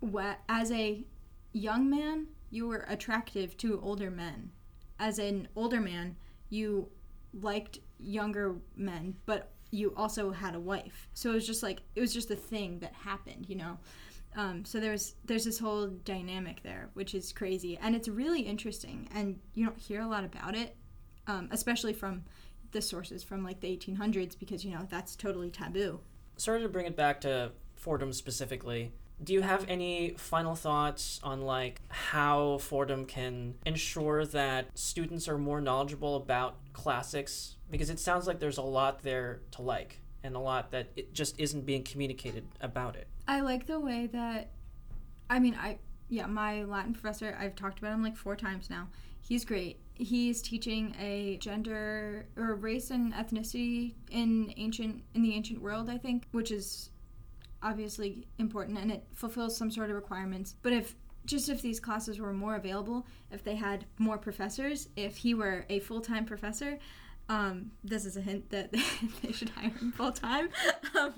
wha- 0.01 0.37
as 0.49 0.71
a 0.71 1.05
young 1.53 1.91
man 1.91 2.27
you 2.51 2.67
were 2.67 2.85
attractive 2.89 3.57
to 3.59 3.81
older 3.83 4.11
men. 4.11 4.51
As 4.99 5.19
an 5.19 5.49
older 5.57 5.81
man 5.81 6.17
you 6.49 6.89
liked 7.41 7.79
younger 7.99 8.57
men 8.77 9.17
but 9.27 9.51
you 9.73 9.95
also 9.97 10.33
had 10.33 10.55
a 10.55 10.61
wife. 10.61 11.09
So 11.15 11.31
it 11.31 11.35
was 11.35 11.47
just 11.47 11.63
like 11.63 11.81
it 11.95 12.01
was 12.01 12.13
just 12.13 12.31
a 12.31 12.37
thing 12.37 12.79
that 12.81 12.93
happened 12.93 13.47
you 13.49 13.57
know 13.57 13.79
um, 14.37 14.65
so 14.65 14.79
there's 14.79 15.15
there's 15.25 15.45
this 15.45 15.59
whole 15.59 15.89
dynamic 15.89 16.63
there 16.63 16.89
which 16.95 17.15
is 17.15 17.33
crazy 17.33 17.79
and 17.83 17.95
it's 17.95 18.09
really 18.09 18.41
interesting 18.41 19.09
and 19.15 19.39
you 19.55 19.65
don't 19.65 19.79
hear 19.79 20.01
a 20.01 20.07
lot 20.07 20.25
about 20.25 20.57
it 20.57 20.77
um, 21.27 21.49
especially 21.51 21.93
from 21.93 22.25
the 22.73 22.81
sources 22.81 23.23
from 23.23 23.43
like 23.43 23.61
the 23.61 23.77
1800s 23.77 24.39
because 24.39 24.65
you 24.65 24.73
know 24.73 24.87
that's 24.89 25.17
totally 25.17 25.51
taboo 25.51 26.01
Sorry 26.41 26.63
to 26.63 26.71
bring 26.71 26.87
it 26.87 26.97
back 26.97 27.21
to 27.21 27.53
Fordham 27.75 28.15
specifically, 28.15 28.93
do 29.23 29.35
you 29.35 29.43
have 29.43 29.67
any 29.69 30.15
final 30.17 30.55
thoughts 30.55 31.21
on 31.23 31.43
like 31.43 31.83
how 31.89 32.57
Fordham 32.57 33.05
can 33.05 33.57
ensure 33.67 34.25
that 34.25 34.67
students 34.79 35.29
are 35.29 35.37
more 35.37 35.61
knowledgeable 35.61 36.17
about 36.17 36.57
classics? 36.73 37.57
Because 37.71 37.91
it 37.91 38.01
sounds 38.01 38.27
like 38.27 38.41
there's 38.41 38.57
a 38.57 38.63
lot 38.63 39.03
there 39.03 39.41
to 39.51 39.61
like 39.61 40.01
and 40.23 40.35
a 40.35 40.39
lot 40.39 40.71
that 40.71 40.89
it 40.97 41.13
just 41.13 41.39
isn't 41.39 41.67
being 41.67 41.83
communicated 41.83 42.47
about 42.63 42.97
it. 42.97 43.07
I 43.31 43.43
like 43.43 43.65
the 43.65 43.79
way 43.79 44.09
that, 44.09 44.51
I 45.31 45.39
mean, 45.39 45.55
I 45.55 45.79
yeah, 46.09 46.27
my 46.27 46.65
Latin 46.65 46.93
professor. 46.93 47.39
I've 47.41 47.55
talked 47.55 47.79
about 47.79 47.93
him 47.93 48.03
like 48.03 48.17
four 48.17 48.35
times 48.35 48.69
now. 48.69 48.89
He's 49.21 49.45
great. 49.45 49.79
he's 49.95 50.43
teaching 50.43 50.97
a 50.99 51.37
gender 51.37 52.27
or 52.37 52.57
race 52.57 52.91
and 52.91 53.13
ethnicity 53.15 53.95
in 54.11 54.53
ancient 54.57 55.05
in 55.15 55.23
the 55.23 55.33
ancient 55.33 55.63
world, 55.63 55.89
I 55.89 55.97
think, 55.97 56.27
which 56.33 56.51
is 56.51 56.91
obviously 57.63 58.27
important 58.39 58.79
and 58.79 58.91
it 58.91 59.05
fulfills 59.15 59.57
some 59.57 59.71
sort 59.71 59.91
of 59.91 59.95
requirements. 59.95 60.57
But 60.63 60.73
if 60.73 60.97
just 61.25 61.49
if 61.49 61.63
these 61.63 61.79
classes 61.79 62.19
were 62.19 62.33
more 62.33 62.57
available, 62.57 63.07
if 63.31 63.45
they 63.45 63.55
had 63.55 63.85
more 63.99 64.19
professors, 64.19 64.89
if 64.97 65.19
he 65.19 65.35
were 65.35 65.67
a 65.69 65.79
full 65.79 66.01
time 66.01 66.25
professor, 66.25 66.81
um, 67.31 67.71
this 67.85 68.05
is 68.05 68.17
a 68.17 68.21
hint 68.21 68.51
that 68.51 68.73
they 69.23 69.31
should 69.31 69.51
hire 69.51 69.71
him 69.71 69.93
full 69.93 70.11
time. 70.11 70.49
um, 70.99 71.15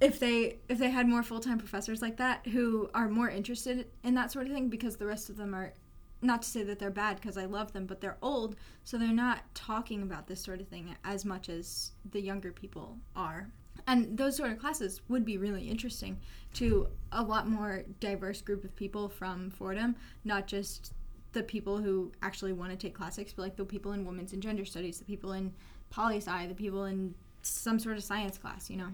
if 0.00 0.18
they 0.18 0.56
if 0.70 0.78
they 0.78 0.90
had 0.90 1.06
more 1.06 1.22
full 1.22 1.40
time 1.40 1.58
professors 1.58 2.00
like 2.00 2.16
that 2.16 2.46
who 2.46 2.88
are 2.94 3.08
more 3.08 3.28
interested 3.28 3.86
in 4.02 4.14
that 4.14 4.32
sort 4.32 4.46
of 4.46 4.52
thing, 4.52 4.70
because 4.70 4.96
the 4.96 5.04
rest 5.04 5.28
of 5.28 5.36
them 5.36 5.54
are 5.54 5.74
not 6.22 6.40
to 6.40 6.48
say 6.48 6.62
that 6.62 6.78
they're 6.78 6.90
bad 6.90 7.16
because 7.16 7.36
I 7.36 7.44
love 7.44 7.72
them, 7.72 7.84
but 7.84 8.00
they're 8.00 8.16
old, 8.22 8.56
so 8.84 8.96
they're 8.96 9.08
not 9.08 9.42
talking 9.54 10.02
about 10.02 10.26
this 10.26 10.42
sort 10.42 10.62
of 10.62 10.68
thing 10.68 10.96
as 11.04 11.26
much 11.26 11.50
as 11.50 11.92
the 12.10 12.20
younger 12.20 12.50
people 12.50 12.96
are. 13.14 13.48
And 13.86 14.16
those 14.16 14.36
sort 14.36 14.52
of 14.52 14.58
classes 14.58 15.02
would 15.08 15.24
be 15.24 15.36
really 15.36 15.68
interesting 15.68 16.18
to 16.54 16.88
a 17.10 17.22
lot 17.22 17.46
more 17.48 17.82
diverse 18.00 18.40
group 18.40 18.64
of 18.64 18.74
people 18.74 19.08
from 19.08 19.50
Fordham, 19.50 19.96
not 20.24 20.46
just 20.46 20.94
the 21.32 21.42
people 21.42 21.78
who 21.78 22.12
actually 22.22 22.52
want 22.52 22.70
to 22.70 22.76
take 22.76 22.94
classics, 22.94 23.32
but 23.32 23.42
like 23.42 23.56
the 23.56 23.64
people 23.64 23.92
in 23.92 24.04
women's 24.04 24.32
and 24.32 24.42
gender 24.42 24.64
studies, 24.64 24.98
the 24.98 25.04
people 25.04 25.32
in 25.32 25.52
poli 25.90 26.18
sci, 26.18 26.46
the 26.46 26.54
people 26.54 26.84
in 26.84 27.14
some 27.42 27.78
sort 27.78 27.96
of 27.96 28.04
science 28.04 28.38
class, 28.38 28.70
you 28.70 28.76
know. 28.76 28.88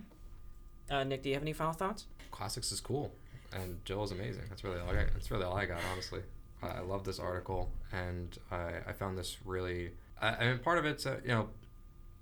Uh, 0.91 1.05
Nick, 1.05 1.23
do 1.23 1.29
you 1.29 1.35
have 1.35 1.43
any 1.43 1.53
final 1.53 1.73
thoughts? 1.73 2.07
Classics 2.31 2.73
is 2.73 2.81
cool, 2.81 3.13
and 3.53 3.85
Jill 3.85 4.03
is 4.05 4.13
amazing. 4.13 4.45
That's 4.49 4.65
really 4.65 4.81
all 4.81 4.91
I, 4.91 5.07
that's 5.13 5.31
really 5.31 5.45
all 5.45 5.57
I 5.57 5.67
got, 5.67 5.81
honestly. 5.93 6.21
I 6.63 6.81
love 6.81 7.05
this 7.05 7.19
article, 7.19 7.71
and 7.93 8.37
I, 8.51 8.73
I 8.87 8.93
found 8.93 9.17
this 9.17 9.37
really. 9.45 9.93
I, 10.21 10.29
I 10.29 10.49
mean, 10.49 10.59
part 10.59 10.79
of 10.79 10.87
it's 10.87 11.07
uh, 11.07 11.19
you 11.23 11.29
know, 11.29 11.49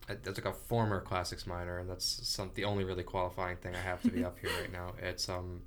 it's 0.08 0.26
like 0.26 0.44
a 0.44 0.52
former 0.52 1.00
classics 1.00 1.46
minor, 1.46 1.78
and 1.78 1.88
that's 1.88 2.04
some 2.28 2.50
the 2.54 2.64
only 2.64 2.85
really 2.85 3.02
qualifying 3.02 3.56
thing 3.56 3.75
I 3.75 3.80
have 3.80 4.02
to 4.02 4.11
be 4.11 4.25
up 4.25 4.38
here 4.38 4.50
right 4.61 4.73
now. 4.73 4.92
It's 5.02 5.28
um, 5.28 5.62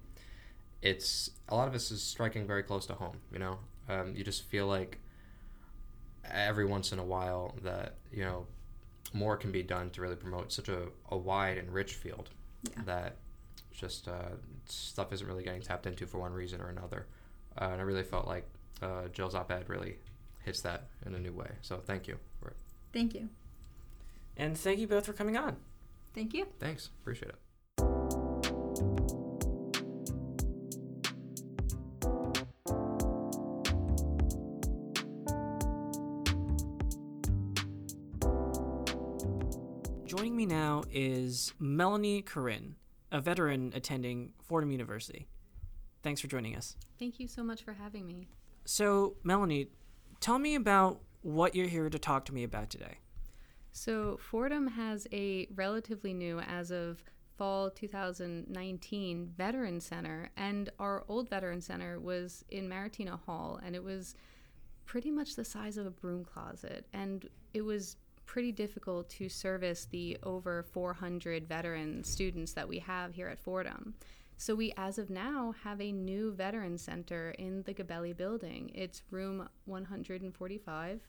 it's 0.82 1.32
a 1.50 1.56
lot 1.56 1.68
of 1.68 1.74
this 1.74 1.91
is 1.91 2.01
striking 2.01 2.46
very 2.46 2.63
close 2.63 2.86
to 2.88 2.94
home. 2.94 3.18
You 3.32 3.39
know, 3.39 3.60
um, 3.89 4.15
you 4.15 4.24
just 4.24 4.43
feel 4.43 4.67
like 4.67 5.00
every 6.24 6.65
once 6.65 6.91
in 6.91 7.00
a 7.00 7.03
while 7.03 7.55
that 7.63 7.96
you 8.12 8.24
know 8.24 8.46
more 9.13 9.36
can 9.36 9.51
be 9.51 9.63
done 9.63 9.89
to 9.89 10.01
really 10.01 10.15
promote 10.15 10.51
such 10.51 10.69
a, 10.69 10.84
a 11.10 11.17
wide 11.17 11.58
and 11.58 11.74
rich 11.74 11.96
field 11.96 12.29
Yeah. 12.63 12.84
that 12.86 13.15
just 13.72 14.08
uh, 14.08 14.36
stuff 14.67 15.12
isn't 15.13 15.25
really 15.27 15.43
getting 15.43 15.62
tapped 15.62 15.88
into 15.88 16.05
for 16.05 16.19
one 16.19 16.34
reason 16.34 16.62
or 16.62 16.69
another. 16.69 17.08
Uh, 17.60 17.69
and 17.72 17.81
I 17.81 17.84
really 17.84 18.03
felt 18.03 18.27
like 18.27 18.48
uh, 18.81 19.08
Jill's 19.12 19.34
op-ed 19.34 19.67
really 19.67 19.98
hits 20.43 20.62
that 20.62 20.89
in 21.05 21.15
a 21.15 21.19
new 21.19 21.31
way. 21.34 21.50
So 21.62 21.77
thank 21.77 22.08
you. 22.08 22.17
for 22.39 22.50
it. 22.50 22.58
Thank 22.93 23.15
you. 23.15 23.29
And 24.38 24.55
thank 24.58 24.79
you 24.79 24.88
both 24.88 25.05
for 25.05 25.13
coming 25.13 25.38
on. 25.38 25.55
Thank 26.13 26.34
you. 26.34 26.46
Thanks. 26.60 26.89
Appreciate 27.01 27.31
it. 27.31 28.19
Is 40.91 41.53
Melanie 41.60 42.22
Corinne, 42.22 42.75
a 43.12 43.22
veteran 43.22 43.72
attending 43.75 44.34
Fordham 44.43 44.72
University. 44.72 45.27
Thanks 46.03 46.22
for 46.22 46.27
joining 46.27 46.55
us. 46.55 46.75
Thank 46.98 47.19
you 47.19 47.27
so 47.27 47.43
much 47.43 47.63
for 47.63 47.74
having 47.74 48.08
me. 48.08 48.27
So, 48.65 49.15
Melanie, 49.24 49.67
tell 50.19 50.39
me 50.39 50.55
about 50.55 51.01
what 51.22 51.55
you're 51.55 51.67
here 51.67 51.89
to 51.89 52.00
talk 52.00 52.25
to 52.25 52.34
me 52.34 52.43
about 52.43 52.69
today. 52.69 53.00
So, 53.72 54.17
Fordham 54.17 54.67
has 54.67 55.08
a 55.12 55.48
relatively 55.55 56.13
new, 56.13 56.39
as 56.39 56.72
of 56.72 57.03
fall 57.38 57.69
2019, 57.69 59.34
Veteran 59.38 59.79
Center, 59.79 60.29
and 60.36 60.69
our 60.79 61.03
old 61.08 61.29
Veteran 61.29 61.62
Center 61.62 62.00
was 62.00 62.43
in 62.50 62.67
Martino 62.67 63.19
Hall, 63.25 63.60
and 63.63 63.75
it 63.75 63.84
was 63.84 64.15
pretty 64.86 65.12
much 65.12 65.36
the 65.36 65.46
size 65.46 65.77
of 65.77 65.86
a 65.86 65.91
broom 65.91 66.25
closet, 66.25 66.86
and 66.93 67.29
it 67.53 67.62
was 67.62 67.96
pretty 68.29 68.51
difficult 68.51 69.09
to 69.09 69.27
service 69.27 69.88
the 69.89 70.15
over 70.21 70.62
400 70.62 71.48
veteran 71.48 72.03
students 72.03 72.53
that 72.53 72.67
we 72.69 72.77
have 72.77 73.15
here 73.15 73.27
at 73.27 73.39
Fordham. 73.39 73.95
So 74.38 74.53
we, 74.53 74.71
as 74.77 75.00
of 75.00 75.09
now, 75.09 75.55
have 75.63 75.81
a 75.81 75.91
new 75.91 76.31
veteran 76.31 76.77
center 76.77 77.31
in 77.39 77.63
the 77.63 77.74
Gabelli 77.74 78.15
building. 78.15 78.69
It's 78.75 79.01
room 79.09 79.50
145, 79.65 81.01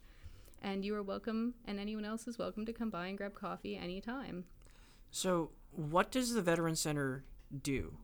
and 0.62 0.82
you 0.82 0.94
are 0.94 1.02
welcome, 1.02 1.52
and 1.66 1.78
anyone 1.78 2.06
else 2.06 2.26
is 2.26 2.38
welcome 2.38 2.64
to 2.64 2.72
come 2.72 2.88
by 2.88 3.08
and 3.08 3.18
grab 3.18 3.34
coffee 3.34 3.76
anytime. 3.76 4.44
So, 5.10 5.50
what 5.72 6.10
does 6.10 6.32
the 6.32 6.40
Veteran 6.40 6.74
Center 6.74 7.24
do? 7.62 7.98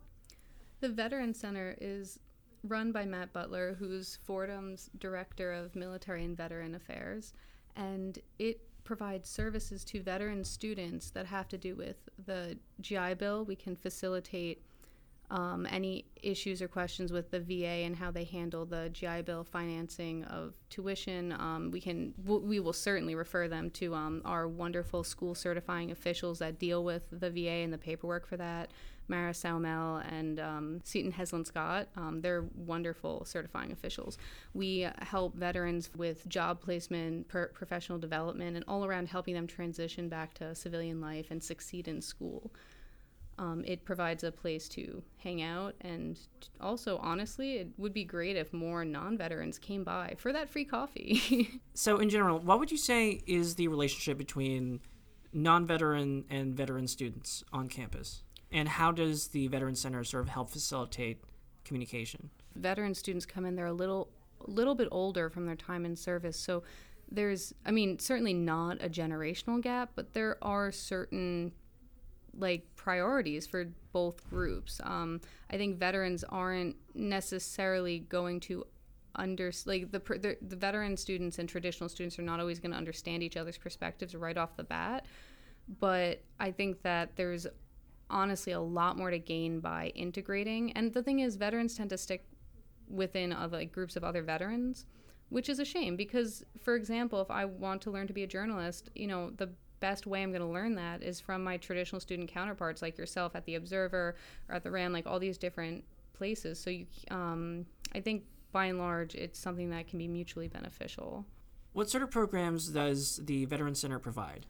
The 0.81 0.91
Veteran 0.91 1.33
Center 1.33 1.75
is 1.81 2.19
run 2.63 2.93
by 2.93 3.07
Matt 3.07 3.33
Butler, 3.33 3.77
who's 3.79 4.19
Fordham's 4.27 4.91
Director 4.99 5.55
of 5.55 5.75
Military 5.75 6.23
and 6.23 6.37
Veteran 6.37 6.75
Affairs, 6.75 7.33
and 7.75 8.19
it 8.39 8.61
provides 8.87 9.29
services 9.29 9.85
to 9.85 10.01
veteran 10.01 10.43
students 10.45 11.11
that 11.11 11.27
have 11.27 11.49
to 11.49 11.59
do 11.59 11.75
with 11.75 11.97
the 12.25 12.57
GI 12.81 13.15
Bill. 13.15 13.45
We 13.45 13.57
can 13.57 13.77
facilitate 13.77 14.63
um, 15.31 15.67
any 15.71 16.05
issues 16.23 16.63
or 16.63 16.69
questions 16.69 17.13
with 17.13 17.31
the 17.31 17.41
VA 17.41 17.85
and 17.85 17.97
how 17.97 18.11
they 18.11 18.25
handle 18.25 18.65
the 18.65 18.91
GI 18.91 19.23
Bill 19.23 19.45
financing 19.45 20.25
of 20.25 20.55
tuition. 20.71 21.33
Um, 21.33 21.71
we 21.73 21.81
can 21.81 22.15
we 22.25 22.61
will 22.61 22.73
certainly 22.73 23.15
refer 23.15 23.49
them 23.49 23.71
to 23.71 23.95
um, 23.95 24.23
our 24.25 24.49
wonderful 24.49 25.05
school 25.05 25.35
certifying 25.35 25.91
officials 25.91 26.39
that 26.39 26.59
deal 26.59 26.85
with 26.85 27.05
the 27.11 27.31
VA 27.31 27.63
and 27.63 27.73
the 27.73 27.79
paperwork 27.79 28.27
for 28.27 28.37
that. 28.37 28.71
Mara 29.09 29.33
Saumel 29.33 30.05
and 30.11 30.41
um, 30.41 30.81
Seton 30.85 31.13
Heslin 31.13 31.47
Scott. 31.47 31.89
Um, 31.97 32.21
they're 32.21 32.45
wonderful 32.55 33.25
certifying 33.25 33.73
officials. 33.73 34.19
We 34.53 34.89
help 34.99 35.37
veterans 35.37 35.91
with 35.97 36.29
job 36.29 36.61
placement, 36.61 37.29
per- 37.29 37.49
professional 37.49 37.99
development, 37.99 38.57
and 38.57 38.65
all 38.67 38.85
around 38.85 39.09
helping 39.09 39.35
them 39.35 39.47
transition 39.47 40.09
back 40.09 40.35
to 40.35 40.55
civilian 40.55 41.01
life 41.01 41.31
and 41.31 41.43
succeed 41.43 41.89
in 41.89 42.03
school. 42.03 42.53
Um, 43.39 43.65
it 43.67 43.85
provides 43.85 44.25
a 44.25 44.33
place 44.33 44.67
to 44.71 45.03
hang 45.19 45.43
out, 45.43 45.75
and 45.83 46.19
also, 46.59 46.97
honestly, 47.03 47.57
it 47.57 47.69
would 47.77 47.93
be 47.93 48.03
great 48.05 48.35
if 48.35 48.53
more 48.53 48.83
non 48.85 49.19
veterans 49.19 49.59
came 49.59 49.85
by 49.85 50.15
for 50.17 50.33
that 50.33 50.49
free 50.49 50.65
coffee. 50.65 51.61
So, 51.75 51.99
in 51.99 52.09
general, 52.09 52.39
what 52.39 52.59
would 52.59 52.71
you 52.71 52.79
say 52.79 53.21
is 53.27 53.57
the 53.57 53.69
relationship 53.69 54.17
between 54.17 54.81
non 55.35 55.67
veteran 55.67 56.25
and 56.31 56.57
veteran 56.57 56.89
students 56.89 57.45
on 57.53 57.69
campus? 57.69 58.23
And 58.51 58.67
how 58.67 58.93
does 58.93 59.29
the 59.29 59.49
Veteran 59.49 59.77
Center 59.77 60.03
sort 60.03 60.23
of 60.23 60.31
help 60.31 60.49
facilitate 60.49 61.23
communication? 61.65 62.31
veteran 62.57 62.95
students 62.95 63.27
come 63.27 63.45
in 63.45 63.55
they're 63.55 63.67
a 63.67 63.73
little 63.73 64.09
a 64.47 64.51
little 64.51 64.75
bit 64.75 64.89
older 64.91 65.31
from 65.31 65.47
their 65.47 65.57
time 65.57 65.85
in 65.85 65.95
service 65.97 66.39
so 66.39 66.63
there's 67.11 67.53
i 67.65 67.71
mean 67.71 67.99
certainly 67.99 68.35
not 68.35 68.83
a 68.83 68.89
generational 68.89 69.61
gap 69.61 69.91
but 69.95 70.13
there 70.13 70.37
are 70.43 70.73
certain 70.73 71.53
like 72.39 72.65
priorities 72.77 73.47
for 73.47 73.67
both 73.93 74.29
groups. 74.29 74.81
Um, 74.85 75.21
i 75.51 75.57
think 75.57 75.79
veterans 75.79 76.25
aren't 76.25 76.77
necessarily 76.95 78.01
going 78.01 78.41
to 78.41 78.65
under 79.15 79.51
like 79.65 79.91
the, 79.93 79.99
the 79.99 80.37
the 80.43 80.57
veteran 80.57 80.97
students 80.97 81.39
and 81.39 81.49
traditional 81.49 81.89
students 81.89 82.19
are 82.19 82.23
not 82.23 82.39
always 82.39 82.59
going 82.61 82.73
to 82.73 82.77
understand 82.77 83.23
each 83.23 83.37
other's 83.37 83.57
perspectives 83.57 84.15
right 84.15 84.37
off 84.37 84.57
the 84.57 84.65
bat. 84.65 85.07
But 85.81 86.23
i 86.39 86.51
think 86.51 86.83
that 86.83 87.17
there's 87.17 87.47
honestly 88.11 88.53
a 88.53 88.61
lot 88.61 88.97
more 88.97 89.11
to 89.11 89.19
gain 89.19 89.61
by 89.61 89.93
integrating. 89.95 90.73
And 90.73 90.93
the 90.93 91.03
thing 91.03 91.21
is 91.21 91.37
veterans 91.37 91.77
tend 91.77 91.91
to 91.91 91.99
stick 91.99 92.25
within 92.89 93.33
other 93.33 93.59
like, 93.59 93.73
groups 93.73 93.97
of 93.97 94.05
other 94.05 94.23
veterans, 94.23 94.87
which 95.29 95.49
is 95.49 95.59
a 95.59 95.65
shame 95.65 95.97
because, 95.97 96.45
for 96.63 96.77
example, 96.77 97.21
if 97.21 97.31
I 97.31 97.45
want 97.45 97.83
to 97.83 97.91
learn 97.91 98.07
to 98.07 98.13
be 98.13 98.23
a 98.23 98.29
journalist, 98.29 98.91
you 98.95 99.07
know, 99.07 99.31
the 99.31 99.51
best 99.81 100.07
way 100.07 100.23
I'm 100.23 100.31
going 100.31 100.43
to 100.43 100.49
learn 100.49 100.75
that 100.77 101.03
is 101.03 101.21
from 101.21 101.45
my 101.45 101.57
traditional 101.57 102.01
student 102.01 102.31
counterparts 102.31 102.83
like 102.83 102.99
yourself 102.99 103.37
at 103.37 103.45
the 103.45 103.55
Observer 103.55 104.17
or 104.49 104.55
at 104.55 104.63
the 104.63 104.71
Ram, 104.71 104.93
like 104.93 105.07
all 105.07 105.19
these 105.19 105.39
different 105.39 105.85
places. 106.13 106.59
So 106.59 106.71
you, 106.71 106.87
um, 107.11 107.67
I 107.95 108.01
think 108.01 108.25
by 108.53 108.67
and 108.67 108.79
large, 108.79 109.15
it's 109.15 109.39
something 109.39 109.71
that 109.71 109.87
can 109.89 109.99
be 109.99 110.09
mutually 110.09 110.49
beneficial. 110.49 111.27
What 111.73 111.91
sort 111.91 112.03
of 112.03 112.11
programs 112.11 112.69
does 112.69 113.21
the 113.23 113.45
Veteran 113.45 113.75
Center 113.75 113.99
provide? 113.99 114.47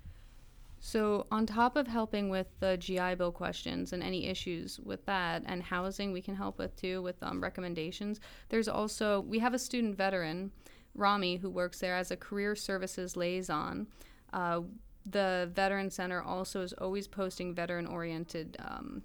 So, 0.79 1.27
on 1.33 1.47
top 1.47 1.75
of 1.75 1.89
helping 1.89 2.29
with 2.29 2.47
the 2.61 2.77
GI 2.77 3.17
Bill 3.17 3.33
questions 3.33 3.93
and 3.93 4.03
any 4.03 4.27
issues 4.27 4.79
with 4.79 5.05
that, 5.07 5.43
and 5.47 5.63
housing, 5.63 6.13
we 6.13 6.23
can 6.23 6.37
help 6.37 6.59
with 6.59 6.77
too 6.77 7.03
with 7.03 7.21
um, 7.23 7.43
recommendations. 7.43 8.21
There's 8.51 8.69
also, 8.69 9.21
we 9.21 9.41
have 9.41 9.55
a 9.55 9.59
student 9.59 9.97
veteran, 9.97 10.53
Rami, 10.95 11.37
who 11.37 11.51
works 11.51 11.81
there 11.81 11.97
as 11.97 12.11
a 12.13 12.17
career 12.17 12.55
services 12.55 13.17
liaison. 13.17 13.89
Uh, 14.33 14.61
the 15.09 15.51
Veteran 15.55 15.91
Center 15.91 16.21
also 16.21 16.63
is 16.63 16.73
always 16.75 17.07
posting 17.07 17.55
veteran 17.55 17.87
oriented 17.87 18.57
um, 18.59 19.03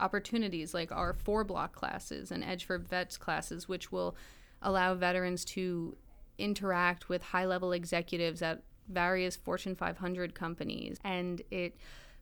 opportunities 0.00 0.74
like 0.74 0.90
our 0.92 1.14
four 1.14 1.44
block 1.44 1.72
classes 1.72 2.30
and 2.30 2.42
Edge 2.42 2.64
for 2.64 2.78
Vets 2.78 3.16
classes, 3.16 3.68
which 3.68 3.92
will 3.92 4.16
allow 4.62 4.94
veterans 4.94 5.44
to 5.44 5.96
interact 6.38 7.08
with 7.08 7.22
high 7.22 7.46
level 7.46 7.72
executives 7.72 8.42
at 8.42 8.62
various 8.88 9.36
Fortune 9.36 9.74
500 9.74 10.34
companies. 10.34 10.98
And 11.04 11.42
it 11.50 11.76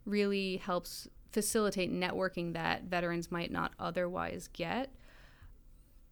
really 0.04 0.59
helps 0.59 1.09
facilitate 1.33 1.93
networking 1.93 2.52
that 2.52 2.85
veterans 2.85 3.33
might 3.33 3.50
not 3.50 3.73
otherwise 3.78 4.49
get. 4.52 4.90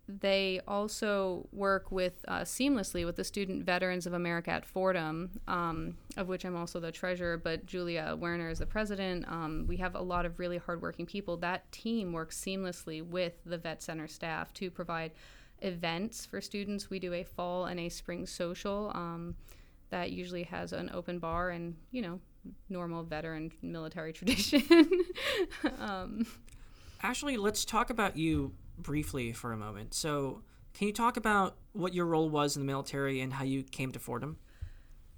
They 0.08 0.60
also 0.66 1.46
work 1.52 1.92
with 1.92 2.24
uh, 2.26 2.40
seamlessly 2.40 3.06
with 3.06 3.16
the 3.16 3.24
Student 3.24 3.64
Veterans 3.64 4.06
of 4.06 4.12
America 4.12 4.50
at 4.50 4.66
Fordham, 4.66 5.30
um, 5.46 5.96
of 6.16 6.28
which 6.28 6.44
I'm 6.44 6.56
also 6.56 6.80
the 6.80 6.90
treasurer, 6.90 7.36
but 7.36 7.66
Julia 7.66 8.16
Werner 8.18 8.50
is 8.50 8.58
the 8.58 8.66
president. 8.66 9.26
Um, 9.28 9.64
we 9.68 9.76
have 9.76 9.94
a 9.94 10.00
lot 10.00 10.26
of 10.26 10.38
really 10.40 10.58
hardworking 10.58 11.06
people. 11.06 11.36
That 11.36 11.70
team 11.70 12.12
works 12.12 12.38
seamlessly 12.38 13.06
with 13.06 13.34
the 13.46 13.58
Vet 13.58 13.82
Center 13.82 14.08
staff 14.08 14.52
to 14.54 14.70
provide 14.70 15.12
events 15.60 16.26
for 16.26 16.40
students. 16.40 16.90
We 16.90 16.98
do 16.98 17.14
a 17.14 17.22
fall 17.22 17.66
and 17.66 17.78
a 17.78 17.88
spring 17.88 18.26
social 18.26 18.90
um, 18.94 19.36
that 19.90 20.10
usually 20.10 20.42
has 20.44 20.72
an 20.72 20.90
open 20.92 21.20
bar 21.20 21.50
and, 21.50 21.76
you 21.92 22.02
know, 22.02 22.20
normal 22.68 23.04
veteran 23.04 23.52
military 23.62 24.12
tradition. 24.12 24.64
um, 25.78 26.26
Actually, 27.04 27.36
let's 27.36 27.64
talk 27.64 27.90
about 27.90 28.16
you 28.16 28.52
briefly 28.82 29.32
for 29.32 29.52
a 29.52 29.56
moment. 29.56 29.94
So, 29.94 30.42
can 30.74 30.86
you 30.86 30.92
talk 30.92 31.16
about 31.16 31.56
what 31.72 31.94
your 31.94 32.06
role 32.06 32.30
was 32.30 32.56
in 32.56 32.62
the 32.62 32.66
military 32.66 33.20
and 33.20 33.32
how 33.32 33.44
you 33.44 33.62
came 33.62 33.92
to 33.92 33.98
Fordham? 33.98 34.38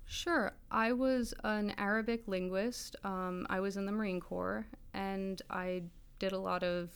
Sure. 0.06 0.52
I 0.71 0.92
was 0.92 1.33
an 1.44 1.75
Arabic 1.78 2.26
linguist. 2.26 2.97
Um, 3.04 3.47
I 3.49 3.61
was 3.61 3.76
in 3.76 3.87
the 3.87 3.92
Marine 3.92 4.21
Corps, 4.21 4.66
and 4.92 5.40
I 5.50 5.85
did 6.18 6.33
a 6.33 6.38
lot 6.38 6.62
of 6.62 6.90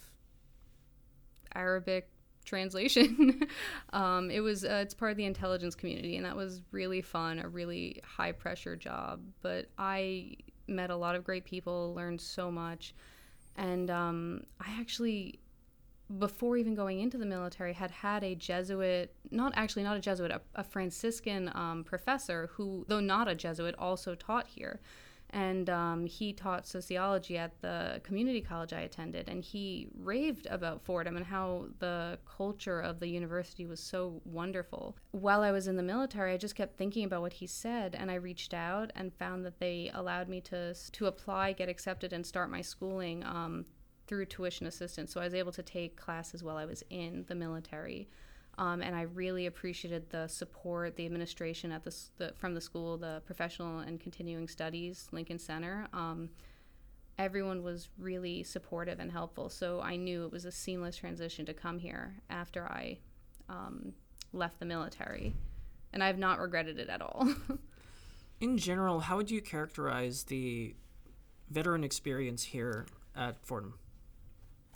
Arabic 1.54 2.10
translation. 2.44 3.46
um, 3.92 4.30
it 4.30 4.40
was 4.40 4.64
uh, 4.64 4.80
it's 4.82 4.94
part 4.94 5.10
of 5.10 5.16
the 5.16 5.24
intelligence 5.24 5.74
community, 5.74 6.16
and 6.16 6.26
that 6.26 6.36
was 6.36 6.62
really 6.70 7.00
fun. 7.00 7.38
A 7.38 7.48
really 7.48 8.00
high 8.04 8.32
pressure 8.32 8.76
job, 8.76 9.20
but 9.42 9.66
I 9.78 10.36
met 10.66 10.90
a 10.90 10.96
lot 10.96 11.14
of 11.14 11.24
great 11.24 11.44
people, 11.44 11.94
learned 11.94 12.20
so 12.20 12.50
much, 12.50 12.94
and 13.56 13.90
um, 13.90 14.42
I 14.60 14.78
actually 14.78 15.40
before 16.16 16.56
even 16.56 16.74
going 16.74 17.00
into 17.00 17.18
the 17.18 17.26
military, 17.26 17.74
had 17.74 17.90
had 17.90 18.24
a 18.24 18.34
Jesuit, 18.34 19.14
not 19.30 19.52
actually 19.56 19.82
not 19.82 19.96
a 19.96 20.00
Jesuit, 20.00 20.30
a, 20.30 20.40
a 20.54 20.64
Franciscan 20.64 21.50
um, 21.54 21.84
professor 21.84 22.48
who, 22.54 22.86
though 22.88 23.00
not 23.00 23.28
a 23.28 23.34
Jesuit, 23.34 23.74
also 23.78 24.14
taught 24.14 24.46
here. 24.46 24.80
And 25.30 25.68
um, 25.68 26.06
he 26.06 26.32
taught 26.32 26.66
sociology 26.66 27.36
at 27.36 27.60
the 27.60 28.00
community 28.02 28.40
college 28.40 28.72
I 28.72 28.80
attended. 28.80 29.28
And 29.28 29.44
he 29.44 29.88
raved 29.94 30.46
about 30.46 30.80
Fordham 30.80 31.18
and 31.18 31.26
how 31.26 31.66
the 31.80 32.18
culture 32.24 32.80
of 32.80 32.98
the 32.98 33.08
university 33.08 33.66
was 33.66 33.78
so 33.78 34.22
wonderful. 34.24 34.96
While 35.10 35.42
I 35.42 35.50
was 35.50 35.68
in 35.68 35.76
the 35.76 35.82
military, 35.82 36.32
I 36.32 36.38
just 36.38 36.54
kept 36.54 36.78
thinking 36.78 37.04
about 37.04 37.20
what 37.20 37.34
he 37.34 37.46
said. 37.46 37.94
And 37.94 38.10
I 38.10 38.14
reached 38.14 38.54
out 38.54 38.90
and 38.96 39.12
found 39.12 39.44
that 39.44 39.60
they 39.60 39.90
allowed 39.92 40.30
me 40.30 40.40
to, 40.42 40.72
to 40.72 41.06
apply, 41.06 41.52
get 41.52 41.68
accepted, 41.68 42.14
and 42.14 42.26
start 42.26 42.50
my 42.50 42.62
schooling 42.62 43.22
um, 43.24 43.66
through 44.08 44.26
tuition 44.26 44.66
assistance. 44.66 45.12
So 45.12 45.20
I 45.20 45.24
was 45.24 45.34
able 45.34 45.52
to 45.52 45.62
take 45.62 45.96
classes 45.96 46.42
while 46.42 46.56
I 46.56 46.64
was 46.64 46.82
in 46.90 47.24
the 47.28 47.34
military. 47.34 48.08
Um, 48.56 48.82
and 48.82 48.96
I 48.96 49.02
really 49.02 49.46
appreciated 49.46 50.10
the 50.10 50.26
support, 50.26 50.96
the 50.96 51.06
administration 51.06 51.70
at 51.70 51.84
the, 51.84 51.94
the, 52.16 52.32
from 52.36 52.54
the 52.54 52.60
school, 52.60 52.96
the 52.96 53.22
professional 53.24 53.78
and 53.78 54.00
continuing 54.00 54.48
studies, 54.48 55.06
Lincoln 55.12 55.38
Center. 55.38 55.86
Um, 55.92 56.30
everyone 57.18 57.62
was 57.62 57.88
really 57.98 58.42
supportive 58.42 58.98
and 58.98 59.12
helpful. 59.12 59.48
So 59.48 59.80
I 59.80 59.94
knew 59.94 60.24
it 60.24 60.32
was 60.32 60.44
a 60.44 60.52
seamless 60.52 60.96
transition 60.96 61.46
to 61.46 61.54
come 61.54 61.78
here 61.78 62.16
after 62.30 62.64
I 62.64 62.98
um, 63.48 63.92
left 64.32 64.58
the 64.58 64.66
military, 64.66 65.34
and 65.92 66.02
I've 66.02 66.18
not 66.18 66.40
regretted 66.40 66.78
it 66.78 66.88
at 66.88 67.00
all. 67.00 67.28
in 68.40 68.58
general, 68.58 69.00
how 69.00 69.16
would 69.16 69.30
you 69.30 69.40
characterize 69.40 70.24
the 70.24 70.74
veteran 71.48 71.84
experience 71.84 72.42
here 72.42 72.86
at 73.16 73.38
Fordham? 73.44 73.74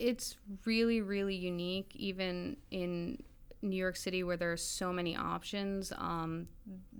It's 0.03 0.37
really 0.65 1.01
really 1.01 1.35
unique 1.35 1.93
even 1.95 2.57
in 2.71 3.23
new 3.63 3.77
york 3.77 3.97
city 3.97 4.25
where 4.25 4.37
there 4.37 4.53
are 4.53 4.57
so 4.57 4.93
many 4.93 5.17
options. 5.17 5.93
Um, 5.97 6.49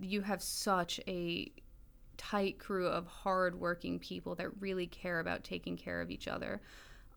you 0.01 0.21
have 0.21 0.41
such 0.41 0.99
a 1.07 1.51
tight 2.17 2.57
crew 2.57 2.87
of 2.87 3.05
hardworking 3.05 3.99
people 3.99 4.35
that 4.35 4.49
really 4.61 4.87
care 4.87 5.19
about 5.19 5.43
taking 5.43 5.75
care 5.75 5.99
of 5.99 6.09
each 6.09 6.27
other 6.27 6.61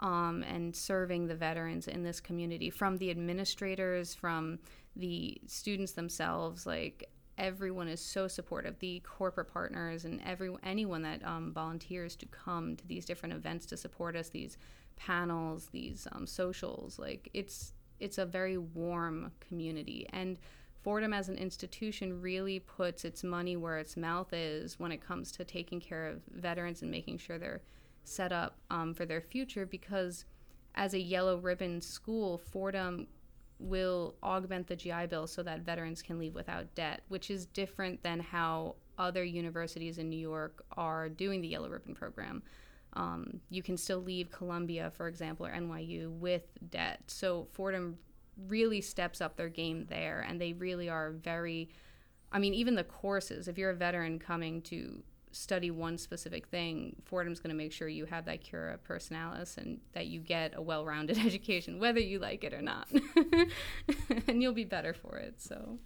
um, 0.01 0.43
and 0.43 0.75
serving 0.75 1.27
the 1.27 1.35
veterans 1.35 1.87
in 1.87 2.03
this 2.03 2.19
community 2.21 2.71
from 2.71 2.97
the 2.97 3.11
administrators 3.11 4.15
from 4.15 4.59
the 4.97 5.41
students 5.47 5.93
themselves. 5.93 6.67
Like 6.67 7.09
everyone 7.39 7.89
is 7.89 8.01
so 8.01 8.27
supportive 8.27 8.79
the 8.81 9.01
corporate 9.01 9.53
partners 9.53 10.05
and 10.05 10.21
every 10.27 10.51
anyone 10.65 11.03
that 11.03 11.25
um, 11.25 11.53
volunteers 11.53 12.17
to 12.17 12.27
come 12.27 12.75
to 12.77 12.87
these 12.89 13.05
different 13.05 13.35
events 13.35 13.67
to 13.67 13.77
support 13.77 14.17
us 14.17 14.31
these 14.31 14.59
panels, 14.97 15.69
these 15.73 16.07
um, 16.13 16.27
socials. 16.27 16.99
Like 16.99 17.29
it's 17.33 17.73
it's 17.99 18.19
a 18.19 18.27
very 18.27 18.59
warm 18.59 19.33
community, 19.41 20.07
and 20.13 20.39
Fordham 20.83 21.13
as 21.13 21.29
an 21.29 21.37
institution 21.37 22.21
really 22.21 22.61
puts 22.61 23.05
its 23.05 23.25
money 23.25 23.57
where 23.57 23.79
its 23.79 23.97
mouth 23.97 24.33
is 24.33 24.79
when 24.79 24.93
it 24.93 25.01
comes 25.01 25.33
to 25.33 25.45
taking 25.45 25.81
care 25.81 26.07
of 26.07 26.21
veterans 26.31 26.83
and 26.83 26.91
making 26.91 27.19
sure 27.19 27.39
they're 27.39 27.63
set 28.05 28.33
up 28.33 28.59
um, 28.71 28.95
for 28.95 29.05
their 29.05 29.21
future. 29.21 29.67
Because 29.67 30.25
as 30.77 30.95
a 30.95 31.01
yellow 31.01 31.39
ribbon 31.39 31.81
school, 31.81 32.39
Fordham 32.39 33.09
will 33.59 34.15
augment 34.23 34.67
the 34.67 34.77
GI 34.77 35.07
Bill 35.07 35.27
so 35.27 35.43
that 35.43 35.63
veterans 35.63 36.03
can 36.03 36.19
leave 36.19 36.35
without 36.35 36.75
debt, 36.75 37.03
which 37.09 37.31
is 37.31 37.47
different 37.47 38.03
than 38.03 38.21
how 38.21 38.77
other 38.99 39.25
universities 39.25 39.99
in 39.99 40.09
New 40.09 40.19
York 40.19 40.65
are 40.77 41.09
doing 41.09 41.41
the 41.41 41.49
yellow 41.49 41.69
ribbon 41.69 41.95
program 41.95 42.43
um, 42.97 43.41
you 43.51 43.63
can 43.63 43.77
still 43.77 44.01
leave 44.01 44.31
Columbia, 44.31 44.91
for 44.91 45.07
example, 45.07 45.47
or 45.47 45.53
NYU 45.53 46.11
with 46.11 46.43
debt. 46.71 47.03
So 47.07 47.47
Fordham 47.53 47.99
really 48.49 48.81
steps 48.81 49.21
up 49.21 49.37
their 49.37 49.51
game 49.51 49.87
there, 49.89 50.25
and 50.27 50.41
they 50.41 50.55
really 50.55 50.89
are 50.89 51.11
very. 51.13 51.69
I 52.33 52.39
mean, 52.39 52.55
even 52.55 52.75
the 52.75 52.85
courses. 52.85 53.47
If 53.47 53.57
you're 53.57 53.71
a 53.71 53.75
veteran 53.75 54.19
coming 54.19 54.63
to 54.63 55.03
study 55.31 55.71
one 55.71 55.99
specific 55.99 56.47
thing, 56.49 56.97
Fordham's 57.05 57.39
going 57.39 57.51
to 57.51 57.57
make 57.57 57.71
sure 57.71 57.87
you 57.87 58.07
have 58.07 58.25
that 58.25 58.41
cura 58.41 58.79
personalis 58.89 59.59
and 59.59 59.79
that 59.93 60.07
you 60.07 60.19
get 60.21 60.55
a 60.57 60.63
well-rounded 60.63 61.19
education, 61.25 61.79
whether 61.79 62.01
you 62.01 62.19
like 62.19 62.43
it 62.43 62.55
or 62.55 62.63
not, 62.63 62.89
and 64.27 64.43
you'll 64.43 64.55
be 64.55 64.65
better 64.65 64.95
for 64.95 65.19
it. 65.19 65.41
So. 65.41 65.79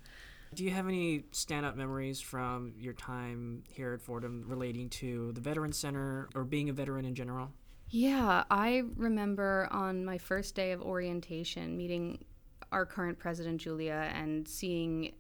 Do 0.52 0.64
you 0.64 0.70
have 0.70 0.88
any 0.88 1.20
standout 1.32 1.76
memories 1.76 2.20
from 2.20 2.74
your 2.76 2.92
time 2.92 3.62
here 3.68 3.92
at 3.92 4.00
Fordham 4.00 4.44
relating 4.46 4.88
to 4.90 5.30
the 5.32 5.40
Veteran 5.40 5.72
Center 5.72 6.28
or 6.34 6.42
being 6.44 6.68
a 6.68 6.72
veteran 6.72 7.04
in 7.04 7.14
general? 7.14 7.52
Yeah, 7.88 8.44
I 8.50 8.82
remember 8.96 9.68
on 9.70 10.04
my 10.04 10.18
first 10.18 10.54
day 10.56 10.72
of 10.72 10.82
orientation 10.82 11.76
meeting 11.76 12.24
our 12.72 12.84
current 12.84 13.18
president 13.18 13.60
Julia 13.60 14.10
and 14.14 14.46
seeing 14.46 15.12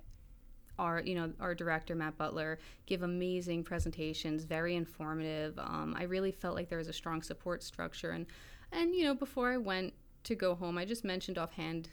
our 0.78 1.00
you 1.00 1.14
know 1.14 1.32
our 1.40 1.54
director 1.54 1.94
Matt 1.94 2.16
Butler 2.16 2.58
give 2.86 3.02
amazing 3.02 3.64
presentations, 3.64 4.44
very 4.44 4.74
informative. 4.74 5.58
Um, 5.58 5.94
I 5.96 6.04
really 6.04 6.32
felt 6.32 6.56
like 6.56 6.68
there 6.68 6.78
was 6.78 6.88
a 6.88 6.92
strong 6.92 7.22
support 7.22 7.62
structure 7.62 8.10
and 8.10 8.26
and 8.72 8.94
you 8.94 9.04
know 9.04 9.14
before 9.14 9.52
I 9.52 9.58
went 9.58 9.94
to 10.24 10.34
go 10.34 10.54
home, 10.54 10.76
I 10.76 10.84
just 10.84 11.04
mentioned 11.04 11.38
offhand 11.38 11.88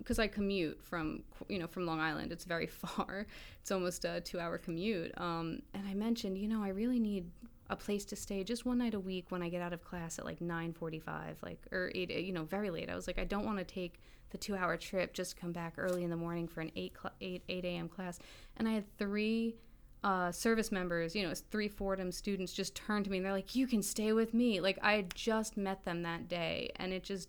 because 0.00 0.18
I 0.18 0.26
commute 0.26 0.82
from 0.82 1.22
you 1.48 1.58
know 1.58 1.66
from 1.66 1.86
Long 1.86 2.00
Island. 2.00 2.32
It's 2.32 2.44
very 2.44 2.66
far. 2.82 3.26
It's 3.60 3.70
almost 3.70 4.04
a 4.04 4.20
two-hour 4.20 4.58
commute. 4.58 5.12
Um, 5.16 5.62
and 5.74 5.86
I 5.86 5.94
mentioned, 5.94 6.38
you 6.38 6.48
know, 6.48 6.62
I 6.62 6.68
really 6.68 6.98
need 6.98 7.30
a 7.68 7.76
place 7.76 8.04
to 8.06 8.16
stay 8.16 8.42
just 8.42 8.66
one 8.66 8.78
night 8.78 8.94
a 8.94 9.00
week 9.00 9.26
when 9.28 9.42
I 9.42 9.48
get 9.48 9.62
out 9.62 9.72
of 9.72 9.84
class 9.84 10.18
at 10.18 10.24
like 10.24 10.40
9:45, 10.40 11.42
like 11.42 11.60
or 11.70 11.92
8, 11.94 12.10
you 12.10 12.32
know, 12.32 12.44
very 12.44 12.70
late. 12.70 12.90
I 12.90 12.96
was 12.96 13.06
like, 13.06 13.18
I 13.18 13.24
don't 13.24 13.46
want 13.46 13.58
to 13.58 13.64
take 13.64 14.00
the 14.30 14.38
two-hour 14.38 14.76
trip 14.76 15.12
just 15.12 15.36
come 15.36 15.52
back 15.52 15.74
early 15.76 16.04
in 16.04 16.10
the 16.10 16.16
morning 16.16 16.46
for 16.46 16.60
an 16.60 16.70
8 16.76 16.92
cl- 17.00 17.14
8 17.20 17.42
8 17.48 17.64
a.m. 17.64 17.88
class. 17.88 18.18
And 18.56 18.68
I 18.68 18.72
had 18.72 18.98
three 18.98 19.56
uh, 20.02 20.32
service 20.32 20.72
members, 20.72 21.14
you 21.14 21.26
know, 21.26 21.34
three 21.50 21.68
Fordham 21.68 22.10
students 22.10 22.52
just 22.52 22.74
turned 22.74 23.04
to 23.04 23.10
me 23.10 23.18
and 23.18 23.26
they're 23.26 23.32
like, 23.32 23.54
"You 23.54 23.66
can 23.66 23.82
stay 23.82 24.12
with 24.12 24.32
me." 24.32 24.60
Like 24.60 24.78
I 24.82 24.94
had 24.94 25.14
just 25.14 25.56
met 25.56 25.84
them 25.84 26.02
that 26.02 26.28
day, 26.28 26.70
and 26.76 26.92
it 26.92 27.02
just 27.02 27.28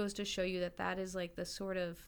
goes 0.00 0.14
to 0.14 0.24
show 0.24 0.42
you 0.42 0.60
that 0.60 0.78
that 0.78 0.98
is 0.98 1.14
like 1.14 1.36
the 1.36 1.44
sort 1.44 1.76
of 1.76 1.98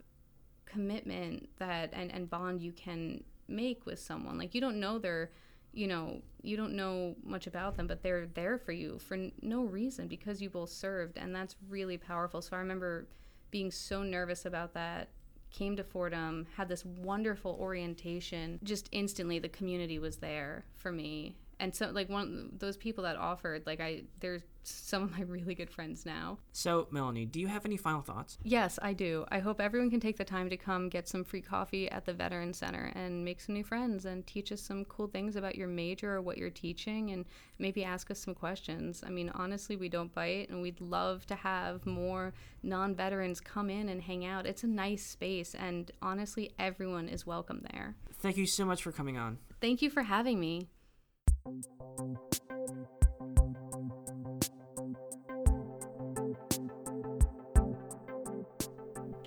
commitment 0.64 1.46
that 1.59 1.90
and, 1.92 2.11
and 2.11 2.31
bond 2.31 2.62
you 2.62 2.72
can 2.72 3.22
make 3.48 3.85
with 3.85 3.98
someone. 3.98 4.38
Like 4.38 4.55
you 4.55 4.62
don't 4.62 4.81
know 4.81 4.98
their 4.98 5.31
you 5.74 5.87
know 5.87 6.22
you 6.40 6.57
don't 6.57 6.72
know 6.72 7.14
much 7.22 7.46
about 7.46 7.76
them 7.76 7.87
but 7.87 8.02
they're 8.02 8.26
there 8.26 8.59
for 8.59 8.72
you 8.72 8.98
for 8.98 9.16
no 9.40 9.64
reason 9.64 10.07
because 10.07 10.40
you 10.40 10.48
both 10.48 10.70
served 10.70 11.18
and 11.18 11.35
that's 11.35 11.57
really 11.68 11.98
powerful. 11.98 12.40
So 12.40 12.57
i 12.57 12.61
remember 12.61 13.09
being 13.50 13.70
so 13.70 14.02
nervous 14.02 14.46
about 14.46 14.72
that 14.72 15.09
came 15.50 15.76
to 15.76 15.85
fordham 15.85 16.46
had 16.57 16.68
this 16.68 16.87
wonderful 16.87 17.59
orientation. 17.61 18.59
Just 18.62 18.88
instantly 18.92 19.38
the 19.38 19.50
community 19.50 19.98
was 19.98 20.16
there 20.16 20.64
for 20.76 20.90
me. 20.90 21.37
And 21.61 21.74
so 21.74 21.90
like 21.90 22.09
one 22.09 22.52
those 22.59 22.78
people 22.78 23.05
that 23.05 23.16
offered 23.16 23.66
like 23.66 23.81
i 23.81 24.05
they're 24.20 24.40
some 24.64 25.03
of 25.03 25.12
my 25.12 25.22
really 25.22 25.55
good 25.55 25.70
friends 25.70 26.07
now. 26.07 26.38
So, 26.53 26.87
Melanie, 26.90 27.27
do 27.27 27.40
you 27.40 27.48
have 27.48 27.64
any 27.66 27.77
final 27.77 28.03
thoughts? 28.03 28.38
yes 28.44 28.79
i 28.83 28.92
do. 28.92 29.25
I 29.31 29.38
hope 29.38 29.61
everyone 29.61 29.90
can 29.90 30.01
take 30.01 30.16
the 30.16 30.25
time 30.25 30.48
to 30.51 30.57
come 30.57 30.88
get 30.88 31.09
some 31.09 31.25
free 31.25 31.40
coffee 31.40 31.90
at 31.90 32.05
the 32.05 32.12
veteran 32.12 32.53
center 32.53 32.92
and 32.94 33.25
make 33.25 33.40
some 33.40 33.55
new 33.55 33.64
friends 33.64 34.05
and 34.05 34.27
teach 34.27 34.53
us 34.53 34.61
some 34.61 34.85
cool 34.85 35.07
things 35.07 35.37
about 35.37 35.57
your 35.57 35.68
major 35.68 36.14
or 36.14 36.22
what 36.22 36.38
you're 36.38 36.51
teaching 36.51 37.11
and 37.11 37.25
maybe 37.59 37.85
ask 37.85 38.11
us 38.11 38.18
some 38.18 38.35
questions. 38.35 39.03
I 39.07 39.11
mean 39.11 39.31
honestly 39.35 39.77
we 39.77 39.88
don't 39.88 40.14
bite 40.14 40.48
and 40.51 40.62
we'd 40.62 40.81
love 40.81 41.27
to 41.27 41.35
have 41.35 41.85
more 41.87 42.33
non-veterans 42.62 43.40
come 43.40 43.70
in 43.70 43.88
and 43.88 44.03
hang 44.03 44.25
out. 44.25 44.46
It's 44.46 44.64
a 44.64 44.68
nice 44.68 45.05
space 45.05 45.55
and 45.55 45.90
honestly 46.01 46.53
everyone 46.59 47.09
is 47.09 47.27
welcome 47.27 47.64
there. 47.72 47.96
Thank 48.20 48.37
you 48.37 48.46
so 48.46 48.64
much 48.64 48.83
for 48.83 48.92
coming 48.92 49.18
on. 49.18 49.38
thank 49.61 49.83
you 49.83 49.90
for 49.90 50.03
having 50.03 50.38
me 50.38 50.68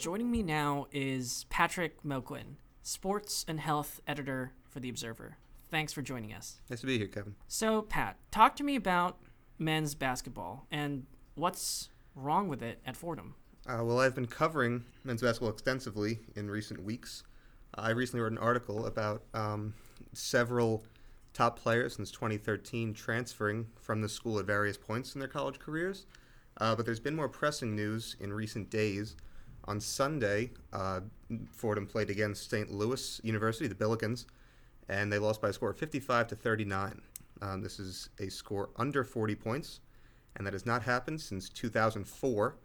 Joining 0.05 0.29
me 0.29 0.43
now 0.43 0.85
is 0.91 1.47
Patrick 1.49 2.03
Milquin, 2.03 2.57
sports 2.83 3.43
and 3.47 3.59
health 3.59 4.01
editor 4.05 4.51
for 4.69 4.79
The 4.79 4.87
Observer. 4.87 5.37
Thanks 5.71 5.93
for 5.93 6.03
joining 6.03 6.31
us. 6.31 6.59
Nice 6.69 6.81
to 6.81 6.85
be 6.85 6.99
here, 6.99 7.07
Kevin. 7.07 7.33
So, 7.47 7.81
Pat, 7.81 8.15
talk 8.29 8.55
to 8.57 8.63
me 8.63 8.75
about 8.75 9.17
men's 9.57 9.95
basketball 9.95 10.67
and 10.69 11.07
what's 11.33 11.89
wrong 12.13 12.47
with 12.47 12.61
it 12.61 12.81
at 12.85 12.95
Fordham. 12.95 13.33
Uh, 13.65 13.81
well, 13.83 13.99
I've 13.99 14.13
been 14.13 14.27
covering 14.27 14.85
men's 15.03 15.23
basketball 15.23 15.49
extensively 15.49 16.19
in 16.35 16.51
recent 16.51 16.83
weeks. 16.83 17.23
I 17.73 17.89
recently 17.89 18.21
wrote 18.21 18.33
an 18.33 18.37
article 18.37 18.85
about 18.85 19.23
um, 19.33 19.73
several 20.13 20.83
top 21.33 21.57
players 21.57 21.95
since 21.95 22.11
2013 22.11 22.93
transferring 22.93 23.65
from 23.81 24.01
the 24.01 24.09
school 24.09 24.37
at 24.37 24.45
various 24.45 24.77
points 24.77 25.15
in 25.15 25.19
their 25.19 25.27
college 25.27 25.57
careers. 25.57 26.05
Uh, 26.57 26.75
but 26.75 26.85
there's 26.85 26.99
been 26.99 27.15
more 27.15 27.27
pressing 27.27 27.75
news 27.75 28.15
in 28.19 28.31
recent 28.31 28.69
days. 28.69 29.15
On 29.65 29.79
Sunday, 29.79 30.51
uh, 30.73 31.01
Fordham 31.51 31.87
played 31.87 32.09
against 32.09 32.49
St. 32.49 32.71
Louis 32.71 33.19
University, 33.23 33.67
the 33.67 33.75
Billikens, 33.75 34.25
and 34.89 35.11
they 35.11 35.17
lost 35.17 35.41
by 35.41 35.49
a 35.49 35.53
score 35.53 35.71
of 35.71 35.77
55 35.77 36.27
to 36.27 36.35
39. 36.35 37.01
Um, 37.41 37.61
this 37.61 37.79
is 37.79 38.09
a 38.19 38.29
score 38.29 38.69
under 38.77 39.03
40 39.03 39.35
points, 39.35 39.79
and 40.35 40.45
that 40.45 40.53
has 40.53 40.65
not 40.65 40.83
happened 40.83 41.19
since 41.19 41.49
2004 41.49 42.55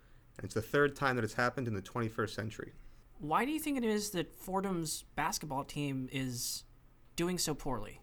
and 0.40 0.46
it's 0.46 0.54
the 0.54 0.62
third 0.62 0.96
time 0.96 1.16
that 1.16 1.24
it's 1.24 1.34
happened 1.34 1.68
in 1.68 1.74
the 1.74 1.82
21st 1.82 2.30
century. 2.30 2.72
Why 3.18 3.44
do 3.44 3.50
you 3.50 3.60
think 3.60 3.76
it 3.76 3.84
is 3.84 4.08
that 4.12 4.34
Fordham's 4.34 5.04
basketball 5.14 5.64
team 5.64 6.08
is 6.10 6.64
doing 7.14 7.36
so 7.36 7.52
poorly? 7.52 8.00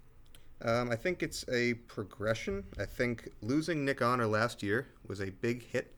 Um, 0.61 0.91
I 0.91 0.95
think 0.95 1.23
it's 1.23 1.43
a 1.51 1.73
progression. 1.73 2.63
I 2.77 2.85
think 2.85 3.29
losing 3.41 3.83
Nick 3.83 4.03
Honor 4.03 4.27
last 4.27 4.61
year 4.61 4.87
was 5.07 5.19
a 5.19 5.31
big 5.31 5.63
hit 5.63 5.95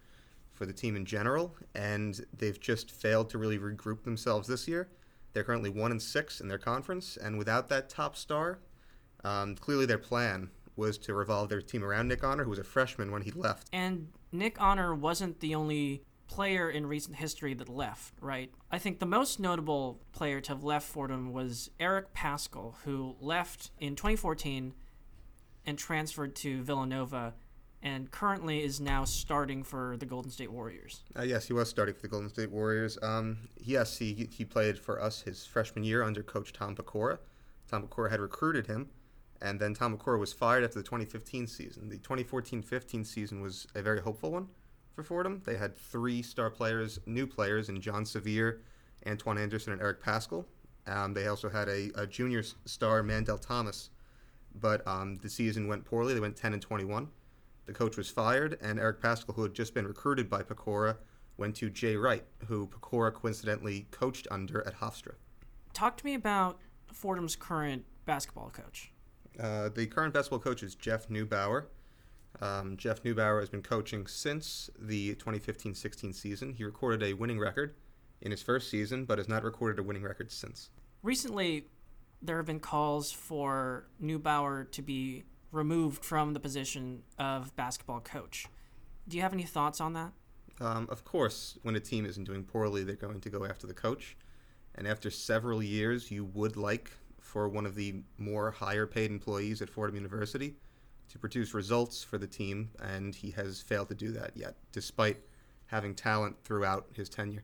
for 0.59 0.65
the 0.65 0.73
team 0.73 0.97
in 0.97 1.05
general, 1.05 1.55
and 1.73 2.19
they've 2.37 2.59
just 2.59 2.91
failed 2.91 3.29
to 3.29 3.37
really 3.37 3.57
regroup 3.57 4.03
themselves 4.03 4.45
this 4.45 4.67
year. 4.67 4.89
They're 5.31 5.45
currently 5.45 5.69
one 5.69 5.91
and 5.91 6.01
six 6.01 6.41
in 6.41 6.49
their 6.49 6.57
conference, 6.57 7.15
and 7.15 7.37
without 7.37 7.69
that 7.69 7.89
top 7.89 8.17
star, 8.17 8.59
um, 9.23 9.55
clearly 9.55 9.85
their 9.85 9.97
plan 9.97 10.49
was 10.75 10.97
to 10.97 11.13
revolve 11.13 11.47
their 11.47 11.61
team 11.61 11.81
around 11.81 12.09
Nick 12.09 12.25
Honor, 12.25 12.43
who 12.43 12.49
was 12.49 12.59
a 12.59 12.65
freshman 12.65 13.09
when 13.09 13.21
he 13.21 13.31
left. 13.31 13.69
And 13.71 14.09
Nick 14.33 14.59
Honor 14.59 14.93
wasn't 14.93 15.39
the 15.39 15.55
only 15.55 16.03
player 16.27 16.69
in 16.69 16.85
recent 16.85 17.15
history 17.15 17.53
that 17.53 17.69
left, 17.69 18.13
right? 18.19 18.51
I 18.69 18.79
think 18.79 18.99
the 18.99 19.05
most 19.05 19.39
notable 19.39 20.01
player 20.11 20.41
to 20.41 20.49
have 20.49 20.63
left 20.63 20.85
Fordham 20.85 21.31
was 21.31 21.71
Eric 21.79 22.13
Paschall, 22.13 22.75
who 22.83 23.15
left 23.21 23.71
in 23.79 23.95
2014 23.95 24.73
and 25.65 25.77
transferred 25.77 26.35
to 26.35 26.61
Villanova 26.63 27.33
and 27.81 28.11
currently 28.11 28.63
is 28.63 28.81
now 28.81 29.05
starting 29.05 29.63
for 29.63 29.95
the 29.97 30.05
Golden 30.05 30.31
State 30.31 30.51
Warriors. 30.51 31.03
Uh, 31.17 31.21
yes, 31.21 31.47
he 31.47 31.53
was 31.53 31.69
starting 31.69 31.95
for 31.95 32.01
the 32.01 32.07
Golden 32.07 32.29
State 32.29 32.51
Warriors. 32.51 32.97
Um, 33.01 33.37
yes, 33.57 33.97
he, 33.97 34.29
he 34.31 34.43
played 34.43 34.77
for 34.77 35.01
us 35.01 35.21
his 35.21 35.45
freshman 35.45 35.83
year 35.83 36.03
under 36.03 36.21
coach 36.21 36.51
Tom 36.51 36.75
Pecora. 36.75 37.19
Tom 37.69 37.87
Pecora 37.87 38.09
had 38.09 38.19
recruited 38.19 38.67
him, 38.67 38.89
and 39.41 39.59
then 39.59 39.73
Tom 39.73 39.97
Pecora 39.97 40.19
was 40.19 40.33
fired 40.33 40.63
after 40.63 40.79
the 40.79 40.83
2015 40.83 41.47
season. 41.47 41.89
The 41.89 41.97
2014-15 41.97 43.05
season 43.05 43.41
was 43.41 43.67
a 43.75 43.81
very 43.81 44.01
hopeful 44.01 44.31
one 44.31 44.47
for 44.93 45.03
Fordham. 45.03 45.41
They 45.45 45.55
had 45.55 45.77
three 45.77 46.21
star 46.21 46.49
players, 46.49 46.99
new 47.05 47.27
players, 47.27 47.69
in 47.69 47.79
Jon 47.79 48.05
Severe, 48.05 48.61
Antoine 49.07 49.37
Anderson, 49.37 49.73
and 49.73 49.81
Eric 49.81 50.03
Paschall. 50.03 50.45
Um, 50.87 51.13
they 51.13 51.27
also 51.27 51.49
had 51.49 51.69
a, 51.69 51.91
a 51.95 52.07
junior 52.07 52.43
star, 52.65 53.03
Mandell 53.03 53.39
Thomas, 53.39 53.91
but 54.55 54.85
um, 54.87 55.15
the 55.17 55.29
season 55.29 55.67
went 55.67 55.85
poorly. 55.85 56.13
They 56.13 56.19
went 56.19 56.35
10 56.35 56.53
and 56.53 56.61
21. 56.61 57.07
The 57.69 57.75
coach 57.75 57.97
was 57.97 58.09
fired, 58.09 58.57
and 58.63 58.79
Eric 58.79 58.99
Paschall, 58.99 59.35
who 59.35 59.43
had 59.43 59.53
just 59.53 59.75
been 59.75 59.85
recruited 59.85 60.27
by 60.27 60.41
Pecora, 60.41 60.97
went 61.37 61.55
to 61.57 61.69
Jay 61.69 61.95
Wright, 61.95 62.25
who 62.47 62.65
Pecora 62.65 63.13
coincidentally 63.13 63.85
coached 63.91 64.27
under 64.31 64.65
at 64.65 64.79
Hofstra. 64.79 65.13
Talk 65.71 65.95
to 65.97 66.03
me 66.03 66.15
about 66.15 66.57
Fordham's 66.91 67.35
current 67.35 67.85
basketball 68.05 68.49
coach. 68.49 68.91
Uh, 69.39 69.69
the 69.69 69.85
current 69.85 70.15
basketball 70.15 70.39
coach 70.39 70.63
is 70.63 70.73
Jeff 70.73 71.09
Neubauer. 71.09 71.65
Um, 72.41 72.75
Jeff 72.75 73.03
Neubauer 73.03 73.39
has 73.39 73.49
been 73.49 73.61
coaching 73.61 74.07
since 74.07 74.71
the 74.79 75.13
2015-16 75.13 76.15
season. 76.15 76.53
He 76.55 76.63
recorded 76.63 77.03
a 77.03 77.13
winning 77.13 77.37
record 77.37 77.75
in 78.21 78.31
his 78.31 78.41
first 78.41 78.71
season, 78.71 79.05
but 79.05 79.19
has 79.19 79.29
not 79.29 79.43
recorded 79.43 79.77
a 79.77 79.83
winning 79.83 80.01
record 80.01 80.31
since. 80.31 80.71
Recently, 81.03 81.67
there 82.19 82.37
have 82.37 82.47
been 82.47 82.59
calls 82.59 83.11
for 83.11 83.85
Neubauer 84.01 84.71
to 84.71 84.81
be 84.81 85.25
removed 85.51 86.03
from 86.03 86.33
the 86.33 86.39
position 86.39 87.03
of 87.17 87.55
basketball 87.55 87.99
coach. 87.99 88.45
Do 89.07 89.17
you 89.17 89.23
have 89.23 89.33
any 89.33 89.43
thoughts 89.43 89.81
on 89.81 89.93
that? 89.93 90.11
Um, 90.61 90.87
of 90.91 91.05
course, 91.05 91.57
when 91.63 91.75
a 91.75 91.79
team 91.79 92.05
isn't 92.05 92.25
doing 92.25 92.43
poorly, 92.43 92.83
they're 92.83 92.95
going 92.95 93.21
to 93.21 93.29
go 93.29 93.45
after 93.45 93.65
the 93.65 93.73
coach. 93.73 94.17
And 94.75 94.87
after 94.87 95.09
several 95.09 95.63
years, 95.63 96.11
you 96.11 96.25
would 96.25 96.57
like 96.57 96.91
for 97.19 97.47
one 97.47 97.65
of 97.65 97.75
the 97.75 98.01
more 98.17 98.51
higher 98.51 98.85
paid 98.85 99.11
employees 99.11 99.61
at 99.61 99.69
Fordham 99.69 99.95
University 99.95 100.55
to 101.09 101.17
produce 101.17 101.53
results 101.53 102.03
for 102.03 102.17
the 102.17 102.27
team, 102.27 102.69
and 102.79 103.15
he 103.15 103.31
has 103.31 103.61
failed 103.61 103.89
to 103.89 103.95
do 103.95 104.11
that 104.11 104.31
yet, 104.35 104.55
despite 104.71 105.17
having 105.67 105.95
talent 105.95 106.35
throughout 106.43 106.87
his 106.93 107.09
tenure. 107.09 107.43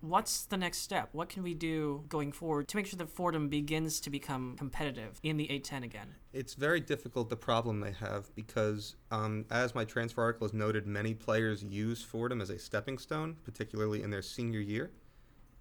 What's 0.00 0.44
the 0.44 0.56
next 0.56 0.78
step? 0.78 1.08
What 1.10 1.28
can 1.28 1.42
we 1.42 1.54
do 1.54 2.04
going 2.08 2.30
forward 2.30 2.68
to 2.68 2.76
make 2.76 2.86
sure 2.86 2.98
that 2.98 3.08
Fordham 3.08 3.48
begins 3.48 3.98
to 4.00 4.10
become 4.10 4.54
competitive 4.56 5.18
in 5.24 5.36
the 5.36 5.48
A10 5.48 5.82
again? 5.82 6.14
It's 6.32 6.54
very 6.54 6.80
difficult, 6.80 7.28
the 7.30 7.36
problem 7.36 7.80
they 7.80 7.90
have, 7.92 8.32
because 8.36 8.94
um, 9.10 9.44
as 9.50 9.74
my 9.74 9.84
transfer 9.84 10.22
article 10.22 10.46
has 10.46 10.54
noted, 10.54 10.86
many 10.86 11.14
players 11.14 11.64
use 11.64 12.02
Fordham 12.02 12.40
as 12.40 12.50
a 12.50 12.58
stepping 12.60 12.96
stone, 12.98 13.36
particularly 13.44 14.04
in 14.04 14.10
their 14.10 14.22
senior 14.22 14.60
year. 14.60 14.92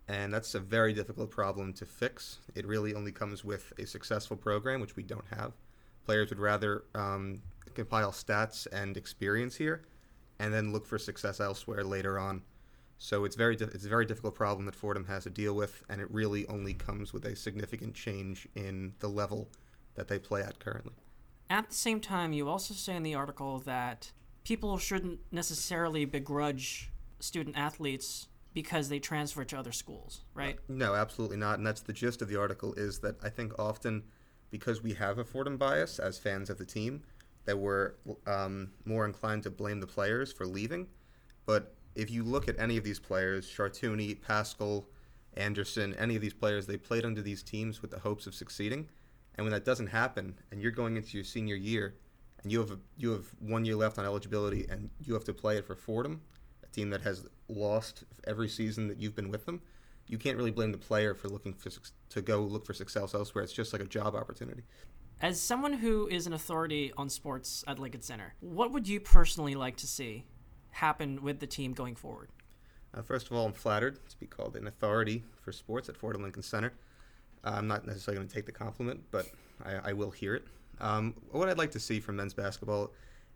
And 0.08 0.32
that's 0.32 0.54
a 0.54 0.60
very 0.60 0.93
difficult 0.93 1.32
problem 1.32 1.73
to 1.73 1.86
fix. 1.86 2.38
It 2.54 2.67
really 2.67 2.93
only 2.93 3.12
comes 3.12 3.43
with 3.43 3.73
a 3.80 3.88
successful 3.88 4.38
program, 4.38 4.82
which 4.82 4.95
we 4.95 5.04
don't 5.04 5.26
have. 5.36 5.54
Players 6.06 6.30
would 6.30 6.39
rather 6.39 6.84
um, 6.93 7.41
compile 7.73 8.12
stats 8.12 8.67
and 8.71 8.97
experience 8.97 9.56
here 9.56 9.82
and 10.39 10.54
then 10.54 10.71
look 10.71 10.86
for 10.86 11.00
success 11.00 11.39
elsewhere 11.39 11.84
later 11.84 12.19
on. 12.19 12.43
So 12.98 13.26
it's 13.26 13.36
very 13.36 13.56
di- 13.56 13.66
it's 13.66 13.86
a 13.86 13.90
very 13.90 14.06
difficult 14.06 14.36
problem 14.36 14.66
that 14.66 14.76
Fordham 14.76 15.06
has 15.06 15.24
to 15.24 15.30
deal 15.30 15.54
with, 15.54 15.84
and 15.90 16.02
it 16.02 16.10
really 16.12 16.48
only 16.48 16.74
comes 16.74 17.14
with 17.14 17.26
a 17.26 17.36
significant 17.36 17.94
change 17.94 18.48
in 18.56 18.94
the 19.00 19.08
level 19.08 19.50
that 19.96 20.08
they 20.08 20.20
play 20.20 20.42
at 20.42 20.60
currently. 20.60 20.94
At 21.50 21.70
the 21.70 21.76
same 21.76 22.00
time, 22.00 22.34
you 22.34 22.50
also 22.50 22.74
say 22.74 22.96
in 22.96 23.04
the 23.04 23.16
article 23.16 23.60
that 23.60 24.12
people 24.44 24.78
shouldn't 24.78 25.20
necessarily 25.32 26.06
begrudge 26.06 26.92
student 27.20 27.58
athletes 27.58 28.28
because 28.54 28.90
they 28.90 29.00
transfer 29.00 29.44
to 29.46 29.58
other 29.58 29.72
schools, 29.72 30.22
right? 30.34 30.58
No, 30.68 30.96
absolutely 30.96 31.38
not. 31.38 31.58
And 31.58 31.68
that's 31.68 31.82
the 31.82 31.94
gist 31.94 32.22
of 32.22 32.28
the 32.28 32.40
article 32.40 32.74
is 32.74 33.00
that 33.00 33.16
I 33.24 33.30
think 33.30 33.54
often 33.60 34.04
because 34.50 34.82
we 34.82 34.94
have 34.94 35.20
a 35.20 35.24
Fordham 35.24 35.58
bias 35.58 36.00
as 36.00 36.18
fans 36.18 36.50
of 36.50 36.58
the 36.58 36.66
team, 36.66 37.04
that 37.46 37.58
we're 37.58 37.94
um, 38.26 38.72
more 38.86 39.06
inclined 39.06 39.44
to 39.44 39.50
blame 39.50 39.80
the 39.80 39.88
players 39.88 40.32
for 40.34 40.46
leaving. 40.46 40.88
But 41.46 41.77
if 41.98 42.12
you 42.12 42.24
look 42.24 42.48
at 42.48 42.58
any 42.60 42.78
of 42.78 42.84
these 42.84 43.00
players, 43.00 43.50
Chartouni, 43.50 44.20
Paschall, 44.20 44.86
Anderson, 45.36 45.96
any 45.96 46.16
of 46.16 46.22
these 46.22 46.34
players, 46.34 46.68
they 46.68 46.78
played 46.78 47.04
under 47.04 47.24
these 47.24 47.42
teams 47.42 47.82
with 47.82 47.90
the 47.90 48.00
hopes 48.00 48.28
of 48.28 48.36
succeeding. 48.36 48.88
And 49.36 49.44
when 49.44 49.52
that 49.52 49.66
doesn't 49.66 49.88
happen, 49.88 50.36
and 50.52 50.62
you're 50.62 50.72
going 50.72 50.96
into 50.96 51.18
your 51.18 51.24
senior 51.24 51.56
year, 51.56 51.96
and 52.44 52.52
you 52.52 52.60
have 52.60 52.70
a, 52.70 52.78
you 52.98 53.12
have 53.12 53.26
one 53.40 53.66
year 53.66 53.76
left 53.76 53.98
on 53.98 54.06
eligibility, 54.06 54.68
and 54.70 54.92
you 55.04 55.16
have 55.16 55.24
to 55.24 55.34
play 55.34 55.58
it 55.58 55.66
for 55.66 55.76
Fordham, 55.76 56.22
a 56.64 56.68
team 56.68 56.92
that 56.92 57.02
has 57.02 57.26
lost 57.50 58.04
every 58.28 58.48
season 58.48 58.88
that 58.90 59.00
you've 59.00 59.16
been 59.16 59.32
with 59.32 59.48
them, 59.48 59.60
you 60.06 60.20
can't 60.20 60.38
really 60.38 60.52
blame 60.52 60.72
the 60.72 60.78
player 60.78 61.16
for 61.16 61.30
looking 61.30 61.52
for 61.52 61.72
to 62.10 62.22
go 62.22 62.42
look 62.42 62.66
for 62.66 62.74
success 62.74 63.16
elsewhere. 63.16 63.44
It's 63.44 63.54
just 63.54 63.74
like 63.74 63.82
a 63.82 63.86
job 63.86 64.16
opportunity. 64.16 64.62
As 65.20 65.42
someone 65.42 65.74
who 65.74 66.08
is 66.08 66.28
an 66.28 66.34
authority 66.34 66.94
on 66.96 67.10
sports 67.10 67.64
at 67.68 67.80
Lincoln 67.80 68.04
Center, 68.04 68.36
what 68.40 68.72
would 68.72 68.88
you 68.88 69.00
personally 69.00 69.56
like 69.56 69.78
to 69.78 69.88
see 69.88 70.26
happen 70.78 71.22
with 71.24 71.40
the 71.40 71.48
team 71.48 71.74
going 71.74 71.96
forward? 71.96 72.30
Uh, 72.94 73.02
first 73.02 73.28
of 73.28 73.34
all, 73.34 73.46
I'm 73.46 73.54
flattered 73.54 74.00
to 74.10 74.20
be 74.20 74.28
called 74.28 74.56
an 74.56 74.68
authority 74.68 75.24
for 75.42 75.52
sports 75.52 75.90
at 75.90 75.98
Fordham 75.98 76.22
Lincoln 76.22 76.44
Center. 76.44 76.74
Uh, 77.44 77.56
I'm 77.56 77.68
not 77.68 77.86
necessarily 77.86 78.18
going 78.18 78.28
to 78.28 78.34
take 78.34 78.46
the 78.46 78.52
compliment, 78.52 79.02
but 79.12 79.28
I, 79.66 79.90
I 79.90 79.94
will 79.94 80.12
hear 80.12 80.36
it. 80.36 80.46
Um, 80.80 81.16
what 81.32 81.50
I'd 81.50 81.58
like 81.58 81.72
to 81.72 81.80
see 81.80 82.00
from 82.00 82.18
men's 82.18 82.34
basketball, 82.34 82.92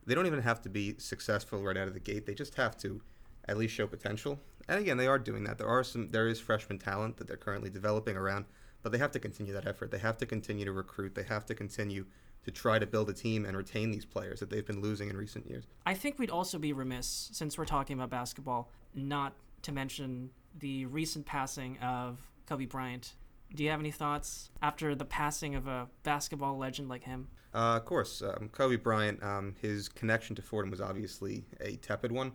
they 0.06 0.13
don't 0.13 0.27
even 0.27 0.41
have 0.41 0.62
to 0.62 0.69
be 0.69 0.95
successful 0.99 1.62
right 1.63 1.77
out 1.77 1.88
of 1.88 1.93
the 1.95 1.99
gate. 1.99 2.25
They 2.25 2.36
just 2.36 2.56
have 2.56 2.77
to 2.77 3.01
at 3.47 3.58
least 3.58 3.73
show 3.73 3.88
potential. 3.88 4.39
And 4.69 4.80
again, 4.80 4.97
they 4.97 5.08
are 5.08 5.19
doing 5.19 5.43
that. 5.45 5.58
There 5.58 5.67
are 5.67 5.84
some, 5.84 6.12
there 6.12 6.27
is 6.27 6.39
freshman 6.39 6.77
talent 6.77 7.17
that 7.17 7.27
they're 7.27 7.38
currently 7.38 7.71
developing 7.71 8.15
around, 8.15 8.45
but 8.84 8.91
they 8.91 8.99
have 8.99 9.12
to 9.12 9.19
continue 9.19 9.54
that 9.54 9.67
effort. 9.67 9.89
They 9.89 9.97
have 9.97 10.17
to 10.17 10.27
continue 10.27 10.65
to 10.65 10.71
recruit. 10.71 11.15
They 11.15 11.23
have 11.23 11.45
to 11.47 11.56
continue 11.56 12.06
to 12.45 12.51
try 12.51 12.80
to 12.80 12.88
build 12.88 13.10
a 13.10 13.13
team 13.13 13.45
and 13.45 13.56
retain 13.56 13.91
these 13.91 14.06
players 14.06 14.39
that 14.39 14.49
they've 14.49 14.65
been 14.65 14.82
losing 14.82 15.10
in 15.10 15.17
recent 15.17 15.47
years. 15.47 15.65
I 15.86 15.93
think 15.93 16.17
we'd 16.17 16.32
also 16.32 16.58
be 16.58 16.73
remiss, 16.73 17.30
since 17.32 17.58
we're 17.58 17.65
talking 17.65 17.95
about 17.95 18.10
basketball, 18.10 18.71
not 18.95 19.34
to 19.63 19.71
mention 19.71 20.32
the 20.60 20.86
recent 20.88 21.25
passing 21.25 21.77
of 21.80 22.19
Kobe 22.47 22.65
Bryant. 22.65 23.13
Do 23.54 23.63
you 23.63 23.69
have 23.69 23.80
any 23.80 23.91
thoughts 23.91 24.49
after 24.62 24.95
the 24.95 25.06
passing 25.06 25.56
of 25.56 25.67
a 25.67 25.88
basketball 26.04 26.58
legend 26.58 26.89
like 26.89 27.04
him? 27.04 27.27
Uh, 27.54 27.77
of 27.77 27.86
course, 27.86 28.21
um, 28.21 28.49
Kobe 28.51 28.77
Bryant, 28.77 29.21
um, 29.21 29.56
his 29.62 29.89
connection 29.89 30.36
to 30.38 30.41
Fordham 30.41 30.71
was 30.71 30.82
obviously 30.82 31.43
a 31.60 31.75
tepid 31.75 32.12
one. 32.12 32.32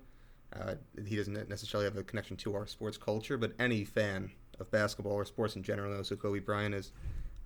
Uh, 0.53 0.75
he 1.07 1.17
doesn't 1.17 1.49
necessarily 1.49 1.87
have 1.87 1.97
a 1.97 2.03
connection 2.03 2.37
to 2.37 2.55
our 2.55 2.67
sports 2.67 2.97
culture, 2.97 3.37
but 3.37 3.53
any 3.59 3.85
fan 3.85 4.31
of 4.61 4.71
basketball 4.71 5.15
or 5.15 5.25
sports 5.25 5.57
in 5.57 5.63
general 5.63 5.91
knows 5.91 6.09
who 6.09 6.17
Kobe 6.17 6.39
Bryant 6.39 6.75
is. 6.75 6.93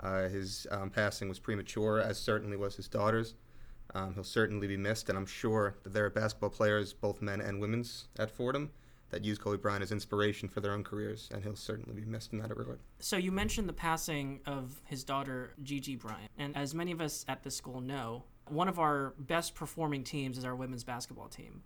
Uh, 0.03 0.29
his 0.29 0.67
um, 0.71 0.91
passing 0.91 1.29
was 1.29 1.39
premature, 1.39 2.01
as 2.01 2.19
certainly 2.19 2.57
was 2.57 2.77
his 2.77 2.89
daughter's. 2.89 3.35
Um, 3.95 4.15
he'll 4.15 4.25
certainly 4.25 4.67
be 4.67 4.77
missed, 4.77 5.09
and 5.09 5.19
I'm 5.19 5.27
sure 5.27 5.75
that 5.83 5.93
there 5.93 6.05
are 6.05 6.11
basketball 6.11 6.51
players, 6.51 6.93
both 6.93 7.21
men 7.21 7.41
and 7.41 7.61
women's, 7.61 8.09
at 8.19 8.31
Fordham 8.31 8.71
that 9.11 9.25
use 9.25 9.39
Kobe 9.39 9.57
Bryant 9.57 9.83
as 9.83 9.93
inspiration 9.93 10.49
for 10.49 10.61
their 10.61 10.73
own 10.73 10.85
careers, 10.85 11.29
and 11.33 11.43
he'll 11.43 11.57
certainly 11.57 12.01
be 12.01 12.07
missed 12.07 12.33
in 12.33 12.39
that 12.39 12.57
regard. 12.57 12.79
So 13.01 13.17
you 13.17 13.33
mentioned 13.33 13.69
the 13.69 13.75
passing 13.75 14.41
of 14.47 14.81
his 14.85 15.05
daughter, 15.05 15.55
Gigi 15.63 15.97
Bryant, 15.97 16.31
and 16.39 16.57
as 16.57 16.75
many 16.75 16.93
of 16.93 17.01
us 17.01 17.25
at 17.29 17.43
the 17.43 17.51
school 17.51 17.81
know, 17.81 18.23
one 18.47 18.69
of 18.69 18.79
our 18.79 19.15
best 19.19 19.55
performing 19.55 20.05
teams 20.05 20.39
is 20.39 20.45
our 20.45 20.55
women's 20.55 20.85
basketball 20.85 21.29
team. 21.29 21.63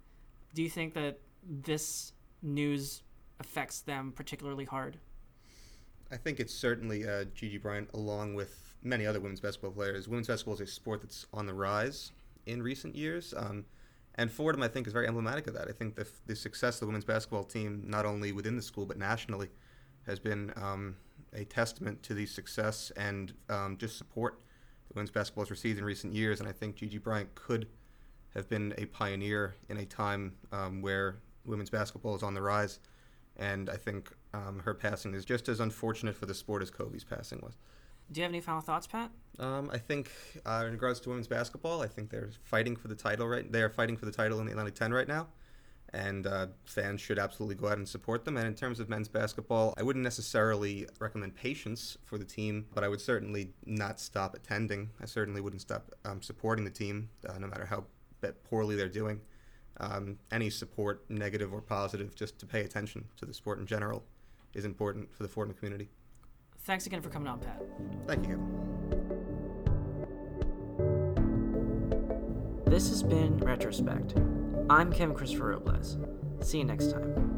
Do 0.55 0.63
you 0.63 0.71
think 0.71 0.95
that 0.95 1.21
this 1.43 2.13
news 2.43 3.03
affects 3.41 3.81
them 3.81 4.13
particularly 4.13 4.65
hard? 4.65 4.99
I 6.11 6.17
think 6.17 6.41
it's 6.41 6.55
certainly 6.55 7.09
uh, 7.09 7.25
Gigi 7.35 7.59
Bryant, 7.59 7.91
along 7.95 8.35
with 8.35 8.75
many 8.83 9.07
other 9.07 9.21
women's 9.21 9.41
basketball 9.41 9.73
players. 9.73 10.09
Women's 10.09 10.29
basketball 10.29 10.55
is 10.55 10.61
a 10.61 10.67
sport 10.67 11.01
that's 11.03 11.27
on 11.33 11.47
the 11.47 11.55
rise 11.55 12.13
in 12.47 12.63
recent 12.63 12.95
years. 12.95 13.33
Um, 13.37 13.65
and 14.17 14.31
Fordham, 14.31 14.63
I 14.63 14.69
think, 14.69 14.87
is 14.87 14.93
very 14.93 15.09
emblematic 15.09 15.47
of 15.47 15.55
that. 15.55 15.69
I 15.69 15.73
think 15.73 15.97
the, 15.97 16.07
the 16.27 16.37
success 16.37 16.77
of 16.77 16.81
the 16.81 16.87
women's 16.87 17.05
basketball 17.05 17.45
team, 17.45 17.85
not 17.87 18.05
only 18.05 18.33
within 18.33 18.57
the 18.57 18.63
school 18.63 18.87
but 18.87 18.99
nationally, 18.99 19.49
has 20.07 20.19
been 20.19 20.53
um, 20.57 20.97
a 21.33 21.45
testament 21.45 22.03
to 22.05 22.15
the 22.15 22.27
success 22.27 22.93
and 22.97 23.33
um, 23.49 23.77
just 23.77 23.99
support 23.99 24.41
the 24.89 24.95
women's 24.95 25.11
basketball 25.11 25.43
has 25.45 25.51
received 25.51 25.79
in 25.79 25.85
recent 25.85 26.15
years. 26.15 26.41
And 26.41 26.49
I 26.49 26.53
think 26.53 26.77
Gigi 26.77 26.99
Bryant 26.99 27.35
could 27.35 27.67
have 28.35 28.49
been 28.49 28.75
a 28.79 28.85
pioneer 28.87 29.57
in 29.69 29.79
a 29.79 29.87
time 29.87 30.35
um, 30.53 30.83
where 30.83 31.17
women's 31.45 31.71
basketball 31.71 32.15
is 32.15 32.23
on 32.23 32.35
the 32.35 32.43
rise. 32.43 32.79
And 33.37 33.69
I 33.69 33.77
think 33.77 34.13
um, 34.33 34.63
her 34.65 34.75
passing 34.75 35.15
is 35.15 35.25
just 35.25 35.49
as 35.49 35.61
unfortunate 35.61 36.17
for 36.17 36.27
the 36.27 36.35
sport 36.35 36.63
as 36.63 36.71
Kobe's 36.71 37.05
passing 37.05 37.41
was. 37.43 37.55
Do 38.13 38.21
you 38.21 38.25
have 38.25 38.31
any 38.31 38.41
final 38.41 38.61
thoughts, 38.61 38.87
Pat? 38.87 39.11
Um, 39.39 39.71
I 39.73 39.79
think, 39.79 40.11
uh, 40.45 40.65
in 40.67 40.73
regards 40.73 41.01
to 41.01 41.09
women's 41.09 41.27
basketball, 41.27 41.83
I 41.83 41.87
think 41.87 42.11
they're 42.11 42.31
fighting 42.43 42.77
for 42.77 42.89
the 42.89 42.95
title 42.95 43.27
right. 43.27 43.51
They 43.51 43.63
are 43.63 43.71
fighting 43.71 43.97
for 43.97 44.05
the 44.05 44.13
title 44.13 44.39
in 44.41 44.47
the 44.47 44.53
Atlantic 44.53 44.75
10 44.75 44.93
right 44.93 45.09
now, 45.09 45.29
and 45.93 46.27
uh, 46.27 46.49
fans 46.67 47.01
should 47.01 47.19
absolutely 47.19 47.57
go 47.57 47.69
out 47.69 47.79
and 47.79 47.89
support 47.89 48.25
them. 48.25 48.37
And 48.37 48.47
in 48.47 48.55
terms 48.55 48.79
of 48.79 48.89
men's 48.89 49.09
basketball, 49.09 49.75
I 49.79 49.83
wouldn't 49.83 50.03
necessarily 50.03 50.87
recommend 51.01 51.35
patience 51.35 51.97
for 52.05 52.19
the 52.19 52.25
team, 52.25 52.67
but 52.75 52.85
I 52.85 52.89
would 52.89 53.01
certainly 53.01 53.53
not 53.65 53.99
stop 53.99 54.35
attending. 54.35 54.91
I 55.01 55.07
certainly 55.07 55.41
wouldn't 55.41 55.63
stop 55.63 55.91
um, 56.05 56.21
supporting 56.21 56.65
the 56.65 56.71
team, 56.71 57.09
uh, 57.29 57.39
no 57.39 57.47
matter 57.47 57.65
how 57.65 57.85
poorly 58.49 58.77
they're 58.77 58.89
doing. 58.89 59.21
Um, 59.81 60.19
any 60.31 60.51
support, 60.51 61.05
negative 61.09 61.53
or 61.53 61.61
positive, 61.61 62.15
just 62.15 62.39
to 62.39 62.47
pay 62.47 62.61
attention 62.61 63.07
to 63.17 63.27
the 63.27 63.35
sport 63.35 63.59
in 63.59 63.67
general, 63.67 64.05
is 64.55 64.65
important 64.65 65.13
for 65.13 65.25
the 65.25 65.29
Fordham 65.29 65.55
community. 65.55 65.89
Thanks 66.61 66.87
again 66.87 67.03
for 67.03 67.11
coming 67.11 67.29
on, 67.29 67.41
Pat. 67.41 67.63
Thank 68.07 68.29
you, 68.29 68.39
This 72.67 72.89
has 72.89 73.03
been 73.03 73.39
Retrospect. 73.39 74.17
I'm 74.69 74.93
Kevin 74.93 75.15
Christopher 75.15 75.51
Robles. 75.51 75.97
See 76.41 76.59
you 76.59 76.65
next 76.65 76.91
time. 76.91 77.34